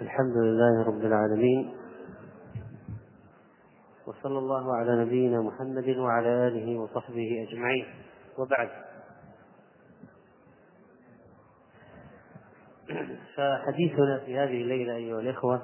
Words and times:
الحمد 0.00 0.36
لله 0.36 0.82
رب 0.86 1.00
العالمين 1.04 1.74
وصلى 4.06 4.38
الله 4.38 4.76
على 4.76 5.04
نبينا 5.04 5.40
محمد 5.40 5.88
وعلى 5.96 6.28
آله 6.28 6.80
وصحبه 6.80 7.46
أجمعين. 7.48 7.86
وبعد 8.38 8.68
فحديثنا 13.36 14.18
في 14.18 14.38
هذه 14.38 14.62
الليلة 14.62 14.96
أيها 14.96 15.20
الإخوة 15.20 15.62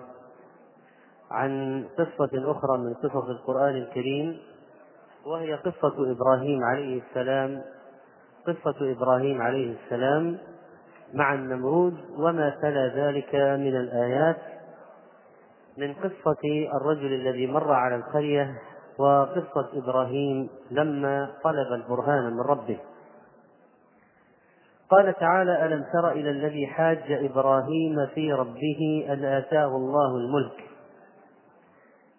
عن 1.31 1.85
قصة 1.99 2.51
أخرى 2.51 2.79
من 2.79 2.95
قصص 2.95 3.29
القرآن 3.29 3.77
الكريم 3.77 4.39
وهي 5.27 5.55
قصة 5.55 6.13
إبراهيم 6.13 6.65
عليه 6.65 7.03
السلام 7.03 7.63
قصة 8.47 8.93
إبراهيم 8.93 9.43
عليه 9.43 9.77
السلام 9.85 10.39
مع 11.15 11.35
النمرود 11.35 11.95
وما 12.19 12.51
تلا 12.63 12.89
ذلك 12.95 13.35
من 13.35 13.77
الآيات 13.77 14.37
من 15.79 15.95
قصة 15.95 16.69
الرجل 16.75 17.13
الذي 17.13 17.47
مر 17.47 17.73
على 17.73 17.97
القرية 17.97 18.55
وقصة 18.99 19.69
إبراهيم 19.75 20.49
لما 20.71 21.31
طلب 21.45 21.73
البرهان 21.73 22.33
من 22.33 22.41
ربه. 22.41 22.79
قال 24.91 25.15
تعالى 25.15 25.67
ألم 25.67 25.85
تر 25.93 26.13
إلى 26.13 26.31
الذي 26.31 26.67
حاج 26.67 27.13
إبراهيم 27.13 28.07
في 28.15 28.33
ربه 28.33 29.07
أن 29.09 29.25
آتاه 29.25 29.77
الله 29.77 30.17
الملك؟ 30.17 30.65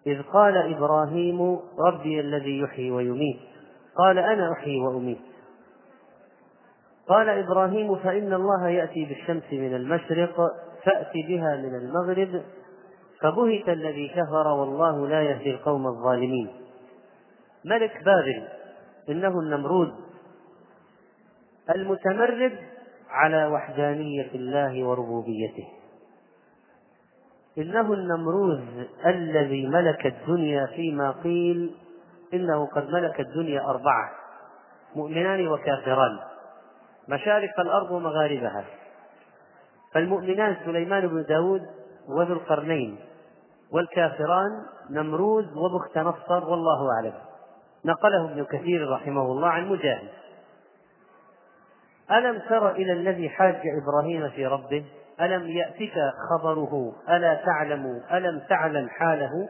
إذ 0.06 0.22
قال 0.22 0.56
إبراهيم 0.56 1.58
ربي 1.78 2.20
الذي 2.20 2.58
يحيي 2.58 2.90
ويميت. 2.90 3.40
قال 3.96 4.18
أنا 4.18 4.52
أحيي 4.52 4.80
وأميت. 4.80 5.27
قال 7.08 7.28
إبراهيم 7.28 7.96
فإن 7.96 8.32
الله 8.32 8.68
يأتي 8.68 9.04
بالشمس 9.04 9.52
من 9.52 9.74
المشرق 9.74 10.36
فأت 10.84 11.12
بها 11.28 11.56
من 11.56 11.74
المغرب 11.74 12.42
فبهت 13.20 13.68
الذي 13.68 14.08
كفر 14.08 14.48
والله 14.48 15.08
لا 15.08 15.22
يهدي 15.22 15.50
القوم 15.50 15.86
الظالمين. 15.86 16.48
ملك 17.64 18.04
بابل 18.04 18.48
إنه 19.08 19.40
النمرود 19.40 19.94
المتمرد 21.74 22.58
على 23.10 23.46
وحدانية 23.46 24.30
الله 24.34 24.84
وربوبيته. 24.84 25.68
إنه 27.58 27.92
النمروز 27.92 28.60
الذي 29.06 29.66
ملك 29.66 30.06
الدنيا 30.06 30.66
فيما 30.66 31.10
قيل 31.10 31.74
إنه 32.34 32.66
قد 32.66 32.90
ملك 32.90 33.20
الدنيا 33.20 33.60
أربعة 33.60 34.10
مؤمنان 34.96 35.48
وكافران. 35.48 36.18
مشارق 37.08 37.60
الأرض 37.60 37.90
ومغاربها. 37.90 38.64
فالمؤمنان 39.94 40.56
سليمان 40.64 41.06
بن 41.06 41.24
داود 41.28 41.62
وذو 42.08 42.32
القرنين 42.32 42.98
والكافران 43.72 44.50
نمروز 44.90 45.44
وبخت 45.56 45.98
نصر 45.98 46.48
والله 46.48 46.92
أعلم. 46.96 47.14
نقله 47.84 48.24
ابن 48.24 48.44
كثير 48.44 48.90
رحمه 48.90 49.22
الله 49.22 49.48
عن 49.48 49.68
مجاهد. 49.68 50.08
ألم 52.10 52.38
تر 52.48 52.70
إلى 52.70 52.92
الذي 52.92 53.28
حاج 53.28 53.60
إبراهيم 53.82 54.30
في 54.30 54.46
ربه؟ 54.46 54.84
ألم 55.20 55.48
يأتك 55.48 55.94
خبره؟ 56.30 56.92
ألا 57.08 57.34
تعلم؟ 57.34 58.02
ألم 58.12 58.40
تعلم 58.48 58.88
حاله؟ 58.88 59.48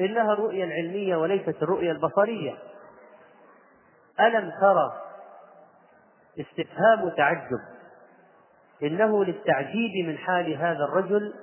إنها 0.00 0.32
الرؤيا 0.32 0.64
العلمية 0.64 1.16
وليست 1.16 1.62
الرؤيا 1.62 1.92
البصرية. 1.92 2.54
ألم 4.20 4.52
ترى 4.60 4.92
استفهام 6.40 7.08
تعجب 7.16 7.60
إنه 8.82 9.24
للتعجيب 9.24 10.06
من 10.06 10.18
حال 10.18 10.56
هذا 10.56 10.84
الرجل 10.84 11.34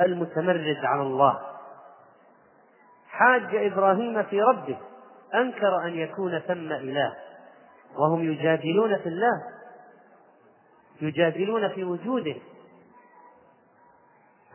المتمرد 0.00 0.76
على 0.84 1.02
الله. 1.02 1.40
حاج 3.08 3.54
إبراهيم 3.54 4.22
في 4.22 4.42
ربه. 4.42 4.78
أنكر 5.34 5.86
أن 5.86 5.94
يكون 5.94 6.38
ثم 6.38 6.72
إله. 6.72 7.14
وهم 7.98 8.32
يجادلون 8.32 8.98
في 8.98 9.08
الله. 9.08 9.42
يجادلون 11.00 11.68
في 11.68 11.84
وجوده. 11.84 12.34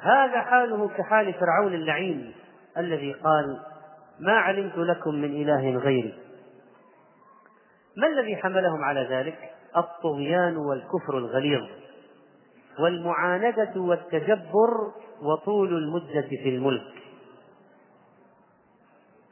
هذا 0.02 0.42
حاله 0.42 0.90
كحال 0.90 1.34
فرعون 1.34 1.74
اللعين 1.74 2.36
الذي 2.78 3.14
قال 3.14 3.60
ما 4.20 4.34
علمت 4.34 4.78
لكم 4.78 5.16
من 5.16 5.42
إله 5.42 5.78
غيري. 5.78 6.20
ما 7.98 8.08
الذي 8.08 8.38
حملهم 8.38 8.84
على 8.84 9.08
ذلك؟ 9.10 9.59
الطغيان 9.78 10.58
والكفر 10.58 11.18
الغليظ 11.18 11.68
والمعاندة 12.80 13.82
والتجبر 13.82 14.94
وطول 15.22 15.74
المدة 15.74 16.28
في 16.28 16.50
الملك. 16.50 16.94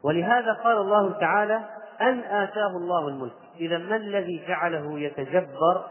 ولهذا 0.03 0.53
قال 0.53 0.77
الله 0.77 1.19
تعالى 1.19 1.69
أن 2.01 2.19
آتاه 2.19 2.77
الله 2.77 3.07
الملك. 3.07 3.33
إذا 3.59 3.77
ما 3.77 3.95
الذي 3.95 4.45
جعله 4.47 4.99
يتجبر 4.99 5.85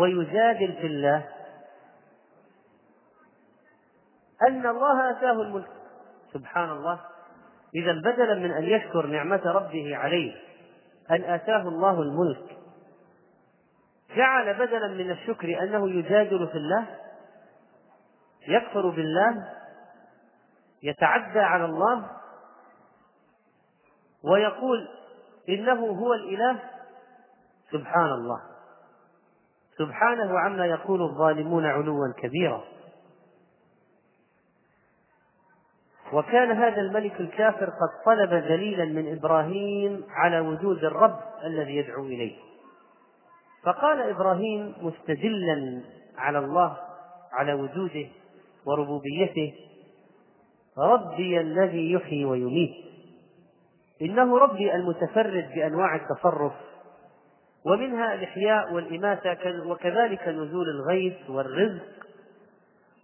ويجادل 0.00 0.72
في 0.72 0.86
الله؟ 0.86 1.28
أن 4.48 4.66
الله 4.66 5.10
آتاه 5.10 5.42
الملك. 5.42 5.70
سبحان 6.32 6.70
الله 6.70 7.00
إذا 7.74 7.92
بدلا 7.92 8.34
من 8.34 8.50
أن 8.50 8.64
يشكر 8.64 9.06
نعمة 9.06 9.42
ربه 9.44 9.96
عليه 9.96 10.32
أن 11.10 11.22
آتاه 11.22 11.68
الله 11.68 12.02
الملك. 12.02 12.63
جعل 14.16 14.54
بدلا 14.54 14.88
من 14.88 15.10
الشكر 15.10 15.62
أنه 15.62 15.90
يجادل 15.90 16.48
في 16.48 16.58
الله 16.58 16.86
يكفر 18.48 18.90
بالله 18.90 19.48
يتعدى 20.82 21.40
على 21.40 21.64
الله 21.64 22.10
ويقول 24.24 24.88
إنه 25.48 25.86
هو 25.86 26.14
الإله 26.14 26.58
سبحان 27.72 28.12
الله 28.12 28.40
سبحانه 29.78 30.38
عما 30.38 30.66
يقول 30.66 31.02
الظالمون 31.02 31.66
علوا 31.66 32.12
كبيرا. 32.16 32.64
وكان 36.12 36.50
هذا 36.50 36.80
الملك 36.80 37.20
الكافر 37.20 37.66
قد 37.66 38.04
طلب 38.06 38.30
دليلا 38.30 38.84
من 38.84 39.16
إبراهيم 39.16 40.04
على 40.08 40.40
وجود 40.40 40.84
الرب 40.84 41.20
الذي 41.44 41.76
يدعو 41.76 42.04
إليه. 42.04 42.36
فقال 43.64 44.00
إبراهيم 44.00 44.74
مستدلا 44.80 45.80
على 46.16 46.38
الله 46.38 46.76
على 47.32 47.52
وجوده 47.52 48.06
وربوبيته 48.66 49.54
ربي 50.78 51.40
الذي 51.40 51.92
يحيي 51.92 52.24
ويميت. 52.24 52.74
إنه 54.02 54.38
ربي 54.38 54.74
المتفرد 54.74 55.50
بأنواع 55.54 55.94
التصرف 55.94 56.52
ومنها 57.64 58.14
الإحياء 58.14 58.72
والإماتة 58.72 59.66
وكذلك 59.66 60.28
نزول 60.28 60.68
الغيث 60.68 61.30
والرزق 61.30 61.82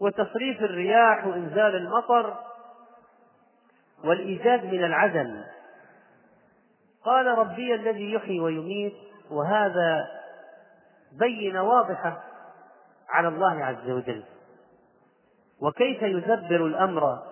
وتصريف 0.01 0.63
الرياح 0.63 1.27
وإنزال 1.27 1.77
المطر 1.77 2.35
والإيجاد 4.05 4.65
من 4.65 4.85
العدم 4.85 5.43
قال 7.05 7.27
ربي 7.27 7.75
الذي 7.75 8.13
يحيي 8.13 8.41
ويميت 8.41 8.95
وهذا 9.31 10.20
بينة 11.13 11.63
واضحة 11.63 12.25
على 13.09 13.29
الله 13.29 13.65
عز 13.65 13.91
وجل. 13.91 14.25
وكيف 15.61 16.03
يدبر 16.03 16.67
الأمر؟ 16.67 17.23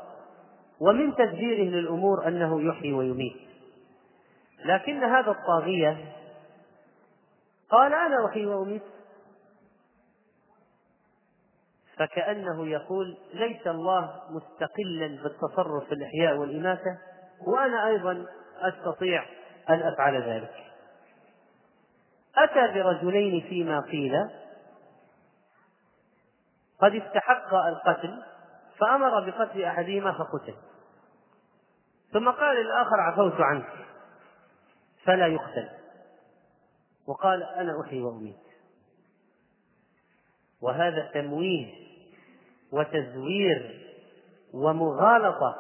ومن 0.81 1.15
تدبيره 1.15 1.71
للأمور 1.71 2.29
أنه 2.29 2.63
يحيي 2.63 2.93
ويميت. 2.93 3.37
لكن 4.65 5.05
هذا 5.05 5.31
الطاغية 5.31 6.13
قال 7.71 7.95
أنا 7.95 8.27
أحيي 8.27 8.47
وأميت. 8.47 8.83
فكأنه 11.97 12.67
يقول 12.67 13.17
ليس 13.35 13.67
الله 13.67 14.23
مستقلا 14.31 15.23
بالتصرف 15.23 15.85
في 15.85 15.93
الإحياء 15.93 16.37
والإماتة 16.37 16.99
وأنا 17.47 17.87
أيضا 17.87 18.27
أستطيع 18.61 19.25
أن 19.71 19.81
أفعل 19.83 20.23
ذلك. 20.23 20.68
أتى 22.45 22.75
برجلين 22.75 23.41
فيما 23.49 23.81
قيل. 23.81 24.13
قد 26.81 26.95
استحق 26.95 27.55
القتل 27.55 28.23
فأمر 28.79 29.31
بقتل 29.31 29.65
أحدهما 29.65 30.13
فقتل. 30.13 30.55
ثم 32.13 32.31
قال 32.31 32.57
للآخر 32.57 33.01
عفوت 33.01 33.41
عنك 33.41 33.87
فلا 35.05 35.27
يقتل. 35.27 35.69
وقال 37.07 37.43
أنا 37.43 37.81
أحيي 37.81 38.01
وأميت. 38.03 38.37
وهذا 40.63 41.11
تمويه 41.15 41.75
وتزوير 42.73 43.89
ومغالطة 44.55 45.57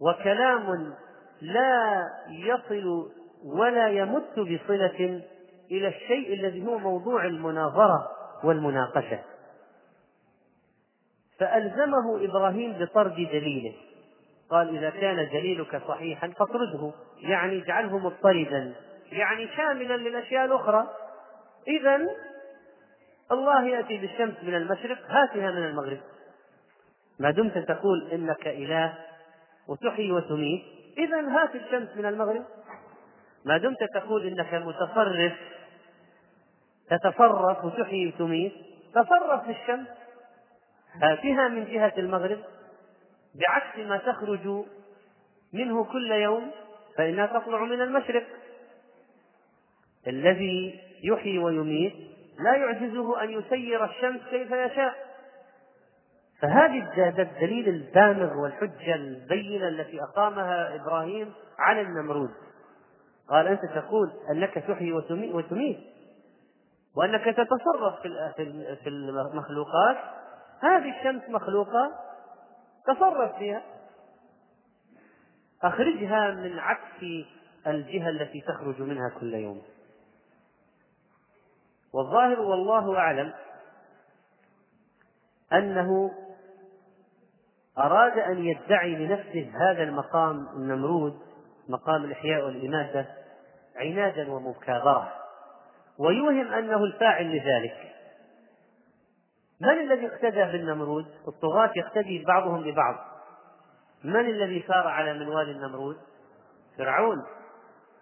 وكلام 0.00 0.94
لا 1.40 2.08
يصل 2.28 3.10
ولا 3.44 3.88
يمت 3.88 4.38
بصلة 4.38 5.22
إلى 5.70 5.88
الشيء 5.88 6.34
الذي 6.34 6.66
هو 6.66 6.78
موضوع 6.78 7.24
المناظرة 7.24 8.08
والمناقشة. 8.44 9.20
فألزمه 11.38 12.24
إبراهيم 12.24 12.72
بطرد 12.72 13.14
دليله 13.14 13.74
قال 14.50 14.76
إذا 14.76 14.90
كان 14.90 15.28
دليلك 15.32 15.82
صحيحا 15.88 16.28
فاطرده 16.28 16.92
يعني 17.18 17.62
اجعله 17.62 17.98
مضطردا 17.98 18.74
يعني 19.12 19.48
شاملا 19.56 19.96
للأشياء 19.96 20.44
الأخرى. 20.44 20.90
إذا 21.68 22.00
الله 23.32 23.66
يأتي 23.66 23.98
بالشمس 23.98 24.34
من 24.42 24.54
المشرق 24.54 24.98
هاتها 25.08 25.50
من 25.50 25.64
المغرب. 25.66 26.00
ما 27.18 27.30
دمت 27.30 27.58
تقول 27.58 28.08
إنك 28.12 28.46
إله 28.46 28.94
وتحيي 29.68 30.12
وتميت. 30.12 30.62
إذا 30.98 31.20
هات 31.20 31.54
الشمس 31.54 31.96
من 31.96 32.06
المغرب. 32.06 32.44
ما 33.44 33.58
دمت 33.58 33.78
تقول 33.94 34.26
إنك 34.26 34.54
متصرف 34.54 35.32
تتصرف 36.90 37.64
وتحيي 37.64 38.08
وتميت. 38.08 38.52
تصرف 38.94 39.44
في 39.44 39.50
الشمس 39.50 39.88
هاتها 41.02 41.48
من 41.48 41.64
جهة 41.64 41.92
المغرب. 41.98 42.38
بعكس 43.34 43.78
ما 43.78 43.96
تخرج 43.96 44.64
منه 45.52 45.84
كل 45.84 46.12
يوم 46.12 46.50
فإنها 46.96 47.26
تطلع 47.26 47.64
من 47.64 47.80
المشرق. 47.80 48.26
الذي 50.06 50.80
يحيي 51.04 51.38
ويميت 51.38 51.94
لا 52.38 52.54
يعجزه 52.56 53.22
أن 53.22 53.30
يسير 53.30 53.84
الشمس 53.84 54.20
كيف 54.30 54.50
يشاء. 54.50 55.10
فهذه 56.40 57.22
الدليل 57.22 57.68
البامغ 57.68 58.36
والحجة 58.42 58.94
البينة 58.94 59.68
التي 59.68 60.02
أقامها 60.02 60.74
إبراهيم 60.74 61.32
على 61.58 61.80
النمرود. 61.80 62.30
قال 63.28 63.46
أنت 63.46 63.64
تقول 63.64 64.12
أنك 64.30 64.54
تحيي 64.54 64.92
وتميت. 64.92 65.78
وأنك 66.96 67.24
تتصرف 67.24 68.00
في 68.82 68.88
المخلوقات. 68.88 69.96
هذه 70.62 70.98
الشمس 70.98 71.22
مخلوقة 71.28 71.92
تصرف 72.86 73.36
فيها. 73.38 73.62
أخرجها 75.62 76.30
من 76.30 76.58
عكس 76.58 77.02
الجهة 77.66 78.08
التي 78.08 78.40
تخرج 78.40 78.82
منها 78.82 79.08
كل 79.20 79.34
يوم. 79.34 79.62
والظاهر 81.92 82.40
والله 82.40 82.98
أعلم 82.98 83.32
أنه 85.52 86.10
أراد 87.78 88.18
أن 88.18 88.44
يدعي 88.44 89.06
لنفسه 89.06 89.52
هذا 89.54 89.82
المقام 89.82 90.48
النمرود 90.48 91.18
مقام 91.68 92.04
الإحياء 92.04 92.44
والإماتة 92.44 93.06
عنادا 93.76 94.32
ومكابرة. 94.32 95.19
ويوهم 96.00 96.52
أنه 96.52 96.84
الفاعل 96.84 97.36
لذلك. 97.36 97.94
من 99.60 99.68
الذي 99.68 100.06
اقتدى 100.06 100.44
بالنمرود؟ 100.44 101.06
الطغاة 101.28 101.70
يقتدي 101.76 102.24
بعضهم 102.24 102.62
ببعض. 102.62 102.96
من 104.04 104.26
الذي 104.26 104.64
سار 104.68 104.88
على 104.88 105.14
منوال 105.14 105.50
النمرود؟ 105.50 105.96
فرعون. 106.78 107.26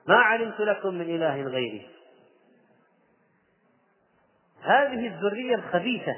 ما 0.08 0.16
علمت 0.16 0.60
لكم 0.60 0.94
من 0.94 1.00
إله 1.00 1.42
غيري. 1.42 1.88
هذه 4.62 5.06
الذرية 5.06 5.54
الخبيثة 5.54 6.16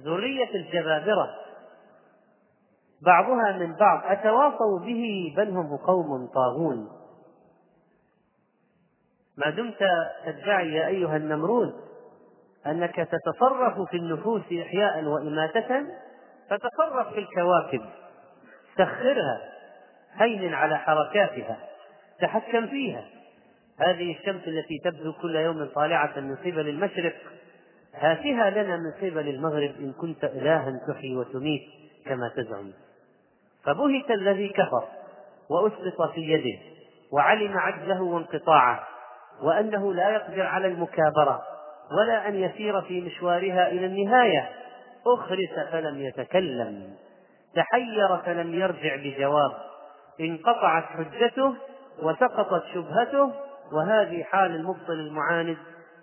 ذرية 0.00 0.54
الجبابرة. 0.54 1.30
بعضها 3.02 3.52
من 3.58 3.76
بعض. 3.76 4.02
أتواصوا 4.04 4.78
به 4.78 5.34
بل 5.36 5.48
هم 5.48 5.76
قوم 5.76 6.26
طاغون. 6.26 6.99
ما 9.44 9.50
دمت 9.50 9.84
تدعي 10.26 10.74
يا 10.74 10.86
أيها 10.86 11.16
النمرود 11.16 11.72
أنك 12.66 12.96
تتصرف 12.96 13.90
في 13.90 13.96
النفوس 13.96 14.42
إحياء 14.42 15.04
وإماتة 15.04 15.86
فتصرف 16.50 17.12
في 17.12 17.18
الكواكب. 17.18 17.80
سخرها 18.78 19.40
هين 20.14 20.54
على 20.54 20.78
حركاتها 20.78 21.56
تحكم 22.20 22.66
فيها. 22.66 23.04
هذه 23.78 24.16
الشمس 24.18 24.48
التي 24.48 24.78
تبدو 24.84 25.12
كل 25.12 25.36
يوم 25.36 25.64
طالعة 25.74 26.20
من 26.20 26.36
قبل 26.36 26.68
المشرق 26.68 27.14
هاتها 27.94 28.50
لنا 28.50 28.76
من 28.76 28.92
قبل 29.10 29.28
المغرب 29.28 29.70
إن 29.78 29.92
كنت 29.92 30.24
إلها 30.24 30.80
تحيي 30.88 31.16
وتميت 31.16 31.62
كما 32.06 32.28
تزعم. 32.36 32.72
فبهت 33.64 34.10
الذي 34.10 34.48
كفر 34.48 34.88
وأسقط 35.50 36.10
في 36.14 36.20
يده 36.20 36.58
وعلم 37.12 37.58
عجزه 37.58 38.02
وانقطاعه. 38.02 38.86
وأنه 39.42 39.92
لا 39.94 40.10
يقدر 40.10 40.46
على 40.46 40.66
المكابرة 40.66 41.42
ولا 41.98 42.28
أن 42.28 42.34
يسير 42.34 42.82
في 42.82 43.00
مشوارها 43.00 43.68
إلى 43.68 43.86
النهاية. 43.86 44.48
أخرس 45.06 45.70
فلم 45.72 46.00
يتكلم. 46.00 46.94
تحير 47.54 48.16
فلم 48.16 48.54
يرجع 48.54 48.96
بجواب. 48.96 49.52
انقطعت 50.20 50.84
حجته 50.84 51.54
وسقطت 52.02 52.64
شبهته 52.74 53.32
وهذه 53.72 54.22
حال 54.22 54.54
المبطل 54.54 54.92
المعاند 54.92 55.56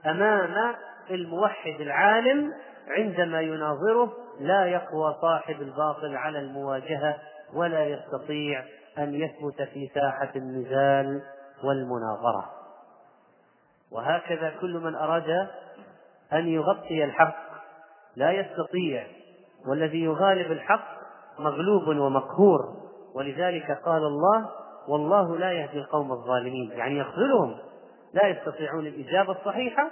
أمام 0.05 0.75
الموحد 1.11 1.81
العالم 1.81 2.53
عندما 2.87 3.41
يناظره 3.41 4.13
لا 4.39 4.65
يقوى 4.65 5.15
صاحب 5.21 5.61
الباطل 5.61 6.15
على 6.15 6.39
المواجهة 6.39 7.15
ولا 7.53 7.85
يستطيع 7.85 8.63
أن 8.97 9.15
يثبت 9.15 9.61
في 9.73 9.89
ساحة 9.93 10.31
النزال 10.35 11.21
والمناظرة. 11.63 12.56
وهكذا 13.91 14.53
كل 14.61 14.79
من 14.83 14.95
أراد 14.95 15.47
أن 16.33 16.47
يغطي 16.47 17.03
الحق 17.03 17.35
لا 18.15 18.31
يستطيع. 18.31 19.07
والذي 19.67 20.03
يغالب 20.03 20.51
الحق 20.51 20.87
مغلوب 21.39 21.87
ومقهور. 21.87 22.59
ولذلك 23.15 23.71
قال 23.85 24.01
الله 24.03 24.49
والله 24.87 25.37
لا 25.37 25.51
يهدي 25.51 25.77
القوم 25.77 26.11
الظالمين. 26.11 26.71
يعني 26.71 26.97
يخذلهم. 26.97 27.57
لا 28.13 28.27
يستطيعون 28.27 28.87
الإجابة 28.87 29.31
الصحيحة 29.31 29.91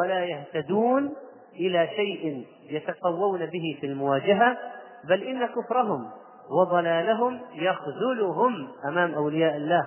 ولا 0.00 0.24
يهتدون 0.24 1.14
إلى 1.54 1.88
شيء 1.96 2.46
يتقوون 2.70 3.46
به 3.46 3.78
في 3.80 3.86
المواجهة. 3.86 4.56
بل 5.04 5.22
إن 5.22 5.46
كفرهم 5.46 6.10
وضلالهم 6.50 7.40
يخذلهم 7.54 8.68
أمام 8.88 9.14
أولياء 9.14 9.56
الله 9.56 9.86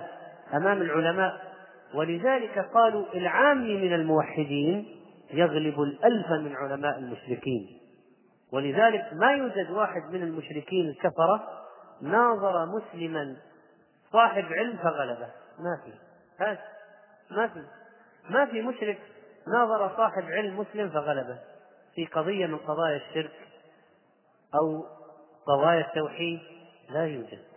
أمام 0.54 0.82
العلماء. 0.82 1.51
ولذلك 1.94 2.58
قالوا 2.74 3.04
العامي 3.14 3.76
من 3.76 3.92
الموحدين 3.94 5.00
يغلب 5.30 5.80
الألف 5.80 6.30
من 6.30 6.56
علماء 6.56 6.98
المشركين. 6.98 7.78
ولذلك 8.52 9.10
ما 9.12 9.32
يوجد 9.32 9.70
واحد 9.70 10.02
من 10.10 10.22
المشركين 10.22 10.88
الكفرة 10.88 11.48
ناظر 12.02 12.66
مسلما 12.66 13.36
صاحب 14.12 14.44
علم 14.44 14.76
فغلبه. 14.76 15.28
ما 15.58 15.80
في. 15.84 15.92
ما 17.30 17.46
في. 17.48 17.62
ما 18.30 18.46
في 18.46 18.62
مشرك 18.62 18.98
ناظر 19.48 19.96
صاحب 19.96 20.22
علم 20.22 20.58
مسلم 20.58 20.90
فغلبه. 20.90 21.38
في 21.94 22.06
قضية 22.06 22.46
من 22.46 22.58
قضايا 22.58 22.96
الشرك 22.96 23.32
أو 24.54 24.86
قضايا 25.46 25.80
التوحيد 25.80 26.40
لا 26.90 27.06
يوجد. 27.06 27.51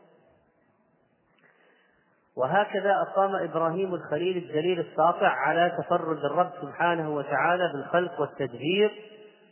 وهكذا 2.37 2.91
أقام 3.01 3.35
إبراهيم 3.35 3.95
الخليل 3.95 4.37
الدليل 4.37 4.79
الساطع 4.79 5.27
على 5.27 5.77
تفرد 5.77 6.25
الرب 6.25 6.51
سبحانه 6.61 7.15
وتعالى 7.15 7.71
بالخلق 7.73 8.21
والتدبير 8.21 8.91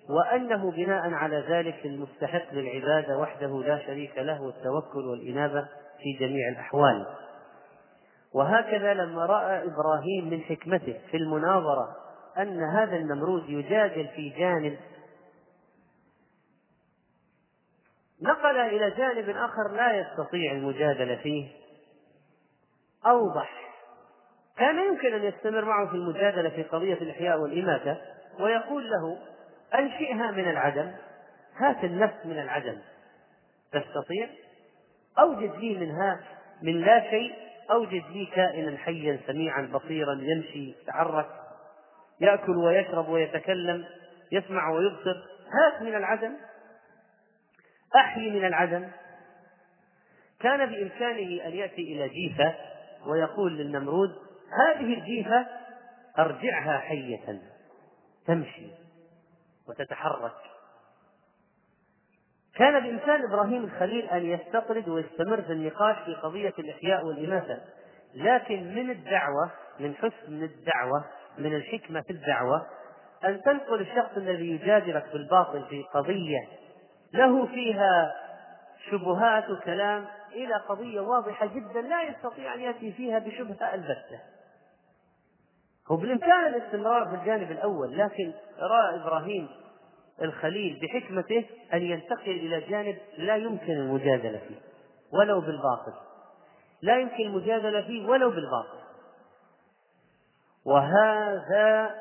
وأنه 0.09 0.71
بناء 0.71 1.13
على 1.13 1.43
ذلك 1.49 1.85
المستحق 1.85 2.53
للعبادة 2.53 3.17
وحده 3.17 3.63
لا 3.63 3.79
شريك 3.79 4.17
له 4.17 4.41
والتوكل 4.41 5.07
والإنابة 5.07 5.61
في 5.99 6.13
جميع 6.19 6.49
الأحوال. 6.49 7.05
وهكذا 8.33 8.93
لما 8.93 9.25
رأى 9.25 9.63
إبراهيم 9.63 10.29
من 10.29 10.41
حكمته 10.41 10.99
في 11.11 11.17
المناظرة 11.17 11.95
أن 12.37 12.63
هذا 12.63 12.95
النمرود 12.95 13.49
يجادل 13.49 14.07
في 14.07 14.29
جانب 14.29 14.77
نقل 18.21 18.57
إلى 18.57 18.91
جانب 18.91 19.29
آخر 19.29 19.71
لا 19.75 19.99
يستطيع 19.99 20.51
المجادلة 20.51 21.15
فيه. 21.15 21.62
أوضح. 23.05 23.63
كان 24.57 24.79
يمكن 24.79 25.13
أن 25.13 25.23
يستمر 25.23 25.65
معه 25.65 25.87
في 25.87 25.95
المجادلة 25.95 26.49
في 26.49 26.63
قضية 26.63 26.93
الإحياء 26.93 27.39
والإماتة 27.39 27.97
ويقول 28.39 28.89
له 28.89 29.17
أنشئها 29.79 30.31
من 30.31 30.49
العدم 30.49 30.91
هات 31.57 31.83
النفس 31.83 32.25
من 32.25 32.39
العدم. 32.39 32.77
تستطيع؟ 33.71 34.29
أوجد 35.19 35.55
لي 35.55 35.77
منها 35.77 36.19
من 36.61 36.81
لا 36.81 37.09
شيء 37.09 37.33
أوجد 37.71 38.03
لي 38.11 38.25
كائنا 38.25 38.77
حيا 38.77 39.19
سميعا 39.27 39.69
بصيرا 39.73 40.13
يمشي 40.13 40.69
يتحرك 40.69 41.29
يأكل 42.21 42.57
ويشرب 42.57 43.09
ويتكلم 43.09 43.85
يسمع 44.31 44.69
ويبصر. 44.69 45.23
هات 45.53 45.81
من 45.81 45.95
العدم. 45.95 46.33
أحيي 47.95 48.31
من 48.31 48.45
العدم. 48.45 48.89
كان 50.39 50.65
بإمكانه 50.65 51.45
أن 51.45 51.53
يأتي 51.53 51.81
إلى 51.81 52.09
جيفة 52.09 52.55
ويقول 53.07 53.57
للنمرود 53.57 54.15
هذه 54.67 54.93
الجيفة 54.93 55.47
أرجعها 56.19 56.77
حية 56.77 57.41
تمشي 58.27 58.67
وتتحرك. 59.69 60.35
كان 62.55 62.83
بإمكان 62.83 63.23
إبراهيم 63.23 63.63
الخليل 63.63 64.09
أن 64.09 64.25
يستطرد 64.25 64.89
ويستمر 64.89 65.41
في 65.41 65.53
النقاش 65.53 65.95
في 66.05 66.13
قضية 66.13 66.53
الإحياء 66.59 67.05
والإماتة 67.05 67.57
لكن 68.15 68.75
من 68.75 68.89
الدعوة 68.89 69.51
من 69.79 69.95
حسن 69.95 70.43
الدعوة 70.43 71.05
من 71.37 71.55
الحكمة 71.55 72.01
في 72.01 72.09
الدعوة 72.13 72.65
أن 73.25 73.41
تنقل 73.41 73.81
الشخص 73.81 74.17
الذي 74.17 74.51
يجادلك 74.51 75.05
بالباطل 75.13 75.65
في 75.69 75.83
قضية 75.93 76.47
له 77.13 77.45
فيها 77.45 78.13
شبهات 78.91 79.49
وكلام 79.49 80.05
إلى 80.31 80.55
قضية 80.69 81.01
واضحة 81.01 81.45
جدا 81.45 81.81
لا 81.81 82.01
يستطيع 82.03 82.53
أن 82.53 82.59
يأتي 82.59 82.91
فيها 82.91 83.19
بشبهة 83.19 83.73
البتة. 83.73 84.19
هو 85.91 85.95
بالإمكان 85.95 86.47
الاستمرار 86.47 87.09
في 87.09 87.15
الجانب 87.15 87.51
الأول 87.51 87.97
لكن 87.97 88.33
رأى 88.59 88.95
إبراهيم 88.95 89.47
الخليل 90.21 90.79
بحكمته 90.81 91.45
أن 91.73 91.81
ينتقل 91.81 92.31
إلى 92.31 92.61
جانب 92.61 92.97
لا 93.17 93.35
يمكن 93.35 93.71
المجادلة 93.73 94.41
فيه 94.47 94.61
ولو 95.11 95.41
بالباطل. 95.41 95.93
لا 96.81 96.99
يمكن 96.99 97.23
المجادلة 97.25 97.81
فيه 97.81 98.07
ولو 98.07 98.29
بالباطل. 98.29 98.83
وهذا 100.65 101.95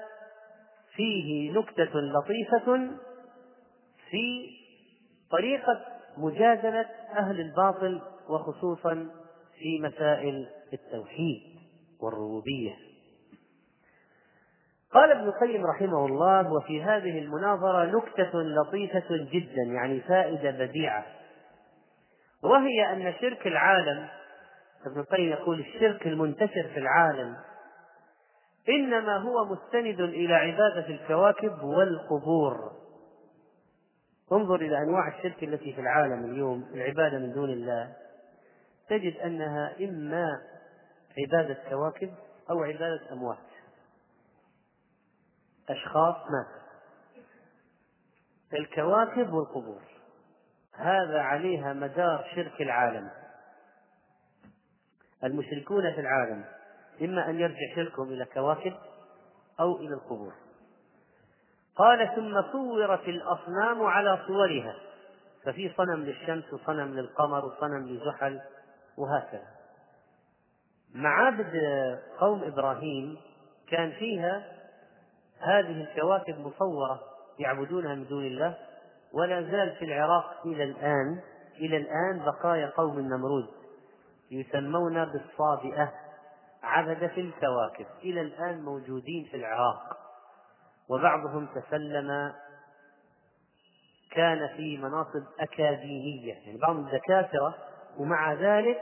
فيه 0.95 1.53
نكتة 1.53 1.91
لطيفة 1.95 2.91
في 4.11 4.51
طريقة 5.31 5.81
مجادلة 6.17 6.87
أهل 7.17 7.41
الباطل 7.41 8.01
وخصوصا 8.29 9.11
في 9.59 9.81
مسائل 9.81 10.49
التوحيد 10.73 11.43
والربوبية. 12.01 12.75
قال 14.93 15.11
ابن 15.11 15.25
القيم 15.29 15.67
رحمه 15.67 16.07
الله 16.07 16.53
وفي 16.53 16.83
هذه 16.83 17.19
المناظرة 17.19 17.85
نكتة 17.85 18.43
لطيفة 18.43 19.29
جدا 19.33 19.63
يعني 19.63 20.01
فائدة 20.01 20.51
بديعة. 20.51 21.07
وهي 22.43 22.93
أن 22.93 23.15
شرك 23.21 23.47
العالم 23.47 24.09
ابن 24.87 25.01
القيم 25.01 25.29
يقول 25.29 25.61
الشرك 25.61 26.07
المنتشر 26.07 26.69
في 26.75 26.79
العالم 26.79 27.37
إنما 28.69 29.17
هو 29.17 29.45
مستند 29.45 30.01
إلى 30.01 30.35
عبادة 30.35 30.87
الكواكب 30.87 31.63
والقبور. 31.63 32.82
انظر 34.37 34.55
إلى 34.55 34.79
أنواع 34.79 35.09
الشرك 35.09 35.43
التي 35.43 35.73
في 35.73 35.81
العالم 35.81 36.25
اليوم 36.25 36.71
العبادة 36.75 37.19
من 37.19 37.33
دون 37.33 37.51
الله. 37.51 37.97
تجد 38.89 39.17
أنها 39.17 39.77
إما 39.81 40.27
عبادة 41.19 41.59
كواكب 41.71 42.15
أو 42.51 42.63
عبادة 42.63 43.13
أموات. 43.13 43.39
أشخاص 45.69 46.17
ماتوا 46.17 46.63
الكواكب 48.53 49.33
والقبور. 49.33 49.83
هذا 50.75 51.21
عليها 51.21 51.73
مدار 51.73 52.31
شرك 52.35 52.63
العالم. 52.63 53.11
المشركون 55.25 55.93
في 55.93 56.01
العالم 56.01 56.45
إما 57.03 57.31
أن 57.31 57.41
يرجع 57.41 57.75
شركهم 57.77 58.09
إلى 58.09 58.25
كواكب 58.25 58.75
أو 59.61 59.77
إلى 59.77 59.95
القبور. 59.95 60.42
قال 61.77 62.11
ثم 62.17 62.53
صورت 62.53 63.09
الأصنام 63.09 63.83
على 63.83 64.19
صورها. 64.27 64.75
ففي 65.45 65.73
صنم 65.77 66.03
للشمس 66.03 66.53
وصنم 66.53 66.95
للقمر 66.95 67.45
وصنم 67.45 67.89
لزحل 67.89 68.41
وهكذا. 68.99 69.47
معابد 70.95 71.55
قوم 72.19 72.45
إبراهيم 72.45 73.17
كان 73.69 73.91
فيها 73.91 74.45
هذه 75.41 75.83
الكواكب 75.83 76.39
مصورة 76.39 77.01
يعبدونها 77.39 77.95
من 77.95 78.07
دون 78.07 78.27
الله 78.27 78.59
ولا 79.13 79.43
زال 79.43 79.77
في 79.77 79.85
العراق 79.85 80.47
إلى 80.47 80.65
الآن 80.65 81.21
إلى 81.57 81.77
الآن 81.77 82.25
بقايا 82.25 82.67
قوم 82.77 82.99
النمرود 82.99 83.49
يسمون 84.31 85.05
بالصابئة 85.05 85.93
عبدة 86.63 87.17
الكواكب. 87.17 87.87
إلى 88.03 88.21
الآن 88.21 88.63
موجودين 88.63 89.29
في 89.31 89.37
العراق. 89.37 90.02
وبعضهم 90.89 91.47
تسلم 91.47 92.33
كان 94.13 94.49
في 94.57 94.77
مناصب 94.77 95.25
أكاديمية. 95.41 96.35
يعني 96.35 96.59
بعض 96.59 96.77
الدكاترة 96.77 97.55
ومع 97.99 98.33
ذلك 98.33 98.81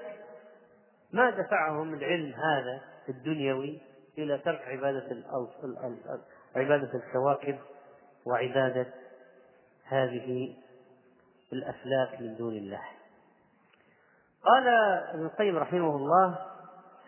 ما 1.12 1.30
دفعهم 1.30 1.94
العلم 1.94 2.34
هذا 2.34 2.80
الدنيوي 3.08 3.80
إلى 4.18 4.38
ترك 4.38 4.60
عبادة 4.60 5.16
عبادة 6.56 6.90
الكواكب 6.94 7.58
وعبادة 8.26 8.86
هذه 9.84 10.56
الأفلاك 11.52 12.20
من 12.20 12.36
دون 12.36 12.56
الله. 12.56 12.82
قال 14.44 14.68
ابن 15.14 15.24
القيم 15.26 15.56
رحمه 15.58 15.96
الله 15.96 16.38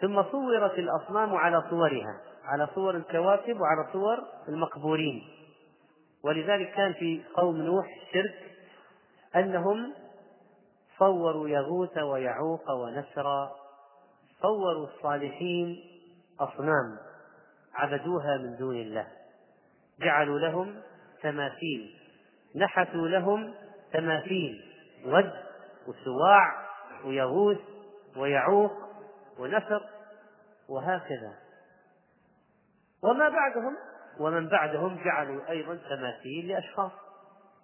ثم 0.01 0.23
صورت 0.23 0.79
الأصنام 0.79 1.35
على 1.35 1.63
صورها 1.71 2.21
على 2.45 2.69
صور 2.75 2.97
الكواكب 2.97 3.61
وعلى 3.61 3.93
صور 3.93 4.19
المقبورين. 4.49 5.23
ولذلك 6.25 6.75
كان 6.75 6.93
في 6.93 7.23
قوم 7.35 7.57
نوح 7.57 7.87
شرك 8.13 8.53
أنهم 9.37 9.95
صوروا 10.99 11.49
يغوث 11.49 11.99
ويعوق 11.99 12.71
ونسرا 12.71 13.53
صوروا 14.43 14.87
الصالحين 14.87 15.85
أصنام 16.41 16.99
عبدوها 17.75 18.37
من 18.37 18.57
دون 18.57 18.77
الله. 18.77 19.07
جعلوا 20.01 20.39
لهم 20.39 20.83
تماثيل 21.23 21.95
نحتوا 22.57 23.09
لهم 23.09 23.55
تماثيل 23.93 24.65
ود 25.07 25.33
وسواع 25.87 26.69
ويغوث 27.05 27.59
ويعوق 28.17 28.73
ونسر 29.39 29.83
وهكذا. 30.69 31.35
وما 33.05 33.29
بعدهم 33.29 33.77
ومن 34.21 34.49
بعدهم 34.49 35.05
جعلوا 35.05 35.51
أيضا 35.51 35.79
تماثيل 35.91 36.49
لأشخاص 36.49 36.93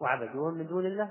وعبدوهم 0.01 0.55
من 0.55 0.67
دون 0.67 0.87
الله. 0.87 1.11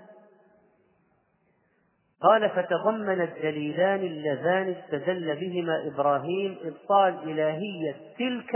قال 2.21 2.49
فتضمن 2.49 3.21
الدليلان 3.21 3.99
اللذان 3.99 4.69
استدل 4.69 5.35
بهما 5.35 5.87
إبراهيم 5.87 6.57
إبطال 6.63 7.31
إلهية 7.31 7.95
تلك 8.17 8.53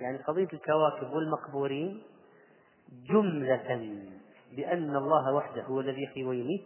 يعني 0.00 0.18
قضية 0.18 0.48
الكواكب 0.52 1.12
والمقبورين 1.12 2.02
جملة 3.08 3.98
بأن 4.56 4.96
الله 4.96 5.34
وحده 5.34 5.62
هو 5.62 5.80
الذي 5.80 6.02
يحيي 6.02 6.24
ويميت 6.24 6.64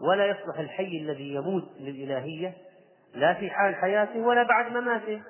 ولا 0.00 0.26
يصلح 0.26 0.58
الحي 0.58 0.98
الذي 0.98 1.34
يموت 1.34 1.64
للإلهية 1.80 2.54
لا 3.14 3.34
في 3.34 3.50
حال 3.50 3.74
حياته 3.74 4.20
ولا 4.20 4.42
بعد 4.42 4.72
مماته. 4.72 5.22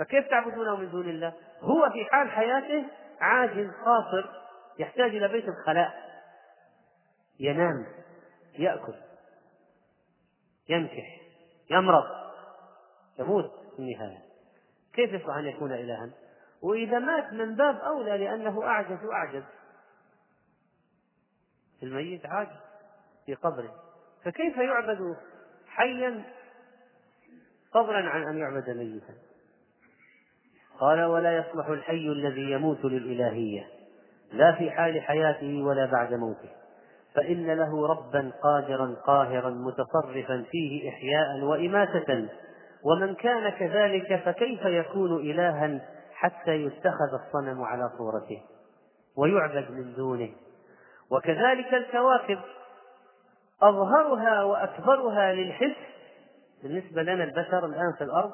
فكيف 0.00 0.28
تعبدونه 0.28 0.76
من 0.76 0.90
دون 0.90 1.08
الله؟ 1.08 1.34
هو 1.60 1.90
في 1.90 2.04
حال 2.04 2.30
حياته 2.30 2.84
عاجز 3.20 3.70
قاصر 3.70 4.28
يحتاج 4.78 5.16
إلى 5.16 5.28
بيت 5.28 5.44
الخلاء. 5.48 6.10
ينام 7.40 7.86
يأكل 8.58 8.94
ينكح 10.68 11.20
يمرض 11.70 12.04
يموت 13.18 13.50
في 13.76 13.78
النهاية. 13.78 14.18
كيف 14.92 15.12
يصلح 15.12 15.36
أن 15.36 15.46
يكون 15.46 15.72
إلها؟ 15.72 16.10
وإذا 16.62 16.98
مات 16.98 17.32
من 17.32 17.56
باب 17.56 17.76
أولى 17.76 18.18
لأنه 18.18 18.62
أعجز 18.62 19.04
وأعجز 19.04 19.44
الميت 21.82 22.26
عاجز 22.26 22.60
في 23.26 23.34
قبره. 23.34 23.74
فكيف 24.24 24.56
يعبد 24.56 25.16
حيا 25.66 26.24
فضلا 27.72 28.10
عن 28.10 28.22
أن 28.22 28.38
يعبد 28.38 28.70
ميتا؟ 28.70 29.29
قال 30.80 31.04
ولا 31.04 31.36
يصلح 31.36 31.66
الحي 31.68 32.08
الذي 32.08 32.50
يموت 32.50 32.84
للإلهية. 32.84 33.66
لا 34.32 34.52
في 34.52 34.70
حال 34.70 35.00
حياته 35.00 35.62
ولا 35.62 35.86
بعد 35.86 36.14
موته. 36.14 36.48
فإن 37.14 37.46
له 37.46 37.86
ربا 37.86 38.32
قادرا 38.42 38.96
قاهرا 39.06 39.50
متصرفا 39.50 40.44
فيه 40.50 40.88
إحياء 40.88 41.40
وإماتة. 41.42 42.28
ومن 42.84 43.14
كان 43.14 43.50
كذلك 43.50 44.22
فكيف 44.24 44.64
يكون 44.64 45.16
إلها 45.16 45.80
حتى 46.12 46.50
يتخذ 46.50 47.14
الصنم 47.26 47.62
على 47.62 47.90
صورته؟ 47.98 48.42
ويعبد 49.16 49.70
من 49.70 49.94
دونه. 49.94 50.30
وكذلك 51.10 51.74
الكواكب. 51.74 52.38
أظهرها 53.62 54.44
وأكبرها 54.44 55.32
للحس. 55.32 55.76
بالنسبة 56.62 57.02
لنا 57.02 57.24
البشر 57.24 57.66
الآن 57.66 57.92
في 57.98 58.04
الأرض 58.04 58.32